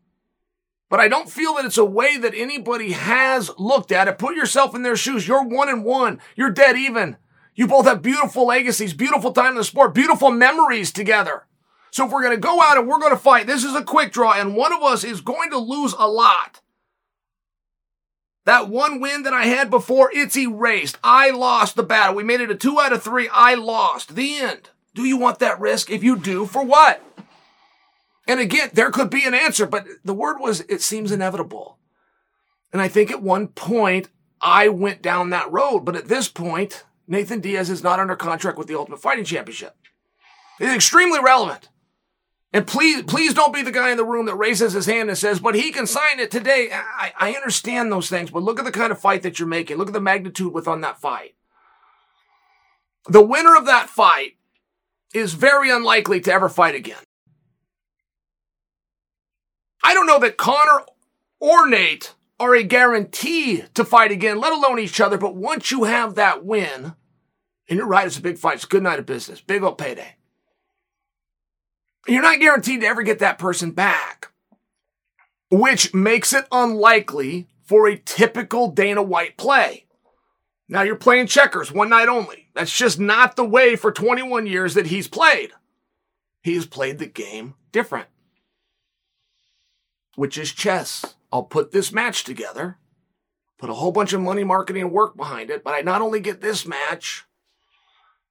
[0.90, 4.18] But I don't feel that it's a way that anybody has looked at it.
[4.18, 5.26] Put yourself in their shoes.
[5.26, 6.20] You're one and one.
[6.36, 7.16] You're dead even.
[7.54, 11.46] You both have beautiful legacies, beautiful time in the sport, beautiful memories together.
[11.92, 13.82] So if we're going to go out and we're going to fight, this is a
[13.82, 16.60] quick draw, and one of us is going to lose a lot.
[18.44, 20.98] That one win that I had before, it's erased.
[21.02, 22.16] I lost the battle.
[22.16, 23.30] We made it a two out of three.
[23.32, 24.14] I lost.
[24.14, 24.68] The end.
[24.94, 25.90] Do you want that risk?
[25.90, 27.02] If you do, for what?
[28.26, 31.78] And again, there could be an answer, but the word was, it seems inevitable.
[32.72, 34.08] And I think at one point,
[34.40, 35.80] I went down that road.
[35.80, 39.76] But at this point, Nathan Diaz is not under contract with the Ultimate Fighting Championship.
[40.58, 41.68] It's extremely relevant.
[42.52, 45.16] And please, please don't be the guy in the room that raises his hand and
[45.16, 46.70] says, but he can sign it today.
[46.72, 49.76] I, I understand those things, but look at the kind of fight that you're making.
[49.76, 51.34] Look at the magnitude within that fight.
[53.08, 54.36] The winner of that fight
[55.14, 57.02] is very unlikely to ever fight again.
[59.82, 60.84] I don't know that Conor
[61.40, 65.18] or Nate are a guarantee to fight again, let alone each other.
[65.18, 66.94] But once you have that win,
[67.68, 68.56] and you're right, it's a big fight.
[68.56, 70.16] It's a good night of business, big old payday.
[72.06, 74.32] You're not guaranteed to ever get that person back,
[75.50, 79.84] which makes it unlikely for a typical Dana White play.
[80.70, 82.48] Now you're playing checkers one night only.
[82.54, 85.50] That's just not the way for 21 years that he's played.
[86.42, 88.06] He's played the game different,
[90.14, 91.04] which is chess.
[91.32, 92.78] I'll put this match together,
[93.58, 96.20] put a whole bunch of money, marketing, and work behind it, but I not only
[96.20, 97.24] get this match,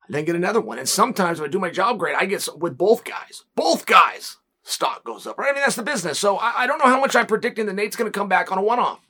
[0.04, 0.80] I then get another one.
[0.80, 3.44] And sometimes if I do my job great, I get with both guys.
[3.56, 4.38] Both guys.
[4.64, 5.50] Stock goes up, right?
[5.50, 6.18] I mean, that's the business.
[6.18, 8.50] So I, I don't know how much I'm predicting that Nate's going to come back
[8.50, 9.02] on a one off.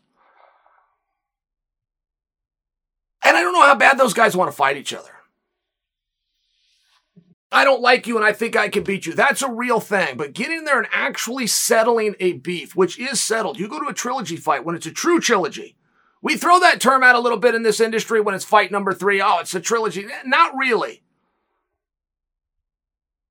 [3.29, 5.11] And I don't know how bad those guys want to fight each other.
[7.51, 9.13] I don't like you and I think I can beat you.
[9.13, 10.17] That's a real thing.
[10.17, 13.59] But getting there and actually settling a beef, which is settled.
[13.59, 15.75] You go to a trilogy fight when it's a true trilogy.
[16.23, 18.93] We throw that term out a little bit in this industry when it's fight number
[18.93, 19.21] three.
[19.21, 20.05] Oh, it's a trilogy.
[20.05, 21.03] Eh, not really.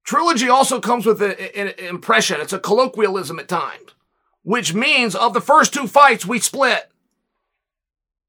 [0.05, 2.41] Trilogy also comes with an impression.
[2.41, 3.95] It's a colloquialism at times,
[4.45, 6.89] which means of the first two fights, we split.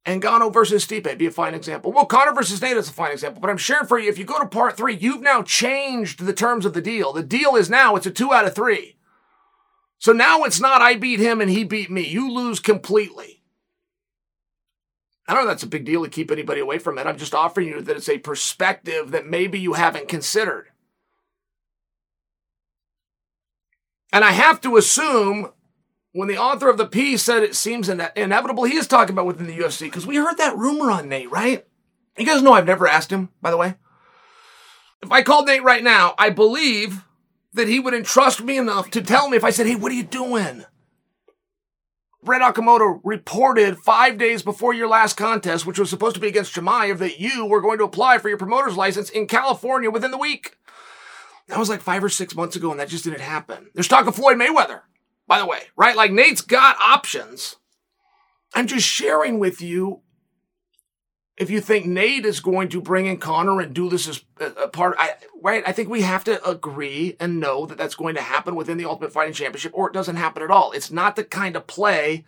[0.06, 1.92] Ngannou versus Stipe be a fine example.
[1.92, 4.26] Well, Conor versus Nate is a fine example, but I'm sharing for you, if you
[4.26, 7.14] go to part three, you've now changed the terms of the deal.
[7.14, 8.98] The deal is now it's a two out of three.
[10.00, 12.08] So now it's not I beat him and he beat me.
[12.08, 13.44] You lose completely.
[15.28, 17.06] I don't know that's a big deal to keep anybody away from it.
[17.06, 20.70] I'm just offering you that it's a perspective that maybe you haven't considered.
[24.12, 25.52] And I have to assume
[26.20, 29.26] when the author of the piece said it seems ine- inevitable, he is talking about
[29.26, 31.66] within the UFC because we heard that rumor on Nate, right?
[32.18, 33.76] You guys know I've never asked him, by the way.
[35.02, 37.06] If I called Nate right now, I believe
[37.54, 39.96] that he would entrust me enough to tell me if I said, Hey, what are
[39.96, 40.66] you doing?
[42.22, 46.54] Brett Okamoto reported five days before your last contest, which was supposed to be against
[46.54, 50.18] Chimaev, that you were going to apply for your promoter's license in California within the
[50.18, 50.58] week.
[51.48, 53.70] That was like five or six months ago, and that just didn't happen.
[53.74, 54.82] There's talk of Floyd Mayweather
[55.30, 55.96] by the way, right?
[55.96, 57.56] Like Nate's got options.
[58.54, 60.02] I'm just sharing with you
[61.38, 64.68] if you think Nate is going to bring in Conor and do this as a
[64.68, 65.64] part, I, right?
[65.66, 68.84] I think we have to agree and know that that's going to happen within the
[68.84, 70.74] Ultimate Fighting Championship, or it doesn't happen at all.
[70.74, 72.26] It's not the kind of play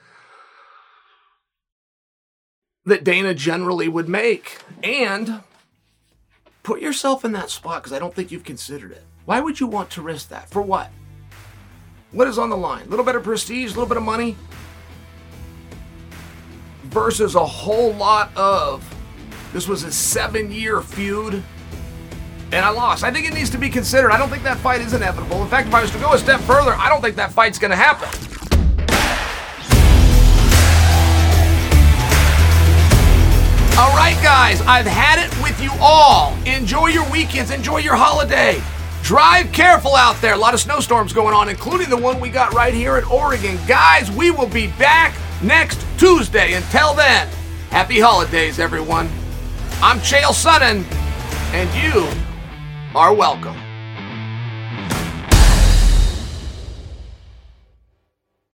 [2.85, 4.59] that Dana generally would make.
[4.81, 5.41] And
[6.63, 9.03] put yourself in that spot because I don't think you've considered it.
[9.25, 10.49] Why would you want to risk that?
[10.49, 10.89] For what?
[12.11, 12.87] What is on the line?
[12.87, 14.35] A little bit of prestige, a little bit of money,
[16.83, 18.83] versus a whole lot of
[19.53, 21.41] this was a seven year feud,
[22.51, 23.05] and I lost.
[23.05, 24.11] I think it needs to be considered.
[24.11, 25.41] I don't think that fight is inevitable.
[25.41, 27.57] In fact, if I was to go a step further, I don't think that fight's
[27.57, 28.09] going to happen.
[33.79, 36.35] All right, guys, I've had it with you all.
[36.45, 38.61] Enjoy your weekends, enjoy your holiday.
[39.03, 40.33] Drive careful out there.
[40.33, 43.57] A lot of snowstorms going on, including the one we got right here in Oregon.
[43.67, 46.53] Guys, we will be back next Tuesday.
[46.53, 47.27] Until then,
[47.69, 49.09] happy holidays, everyone.
[49.81, 50.85] I'm Chael Sonnen,
[51.53, 52.07] and you
[52.95, 53.57] are welcome.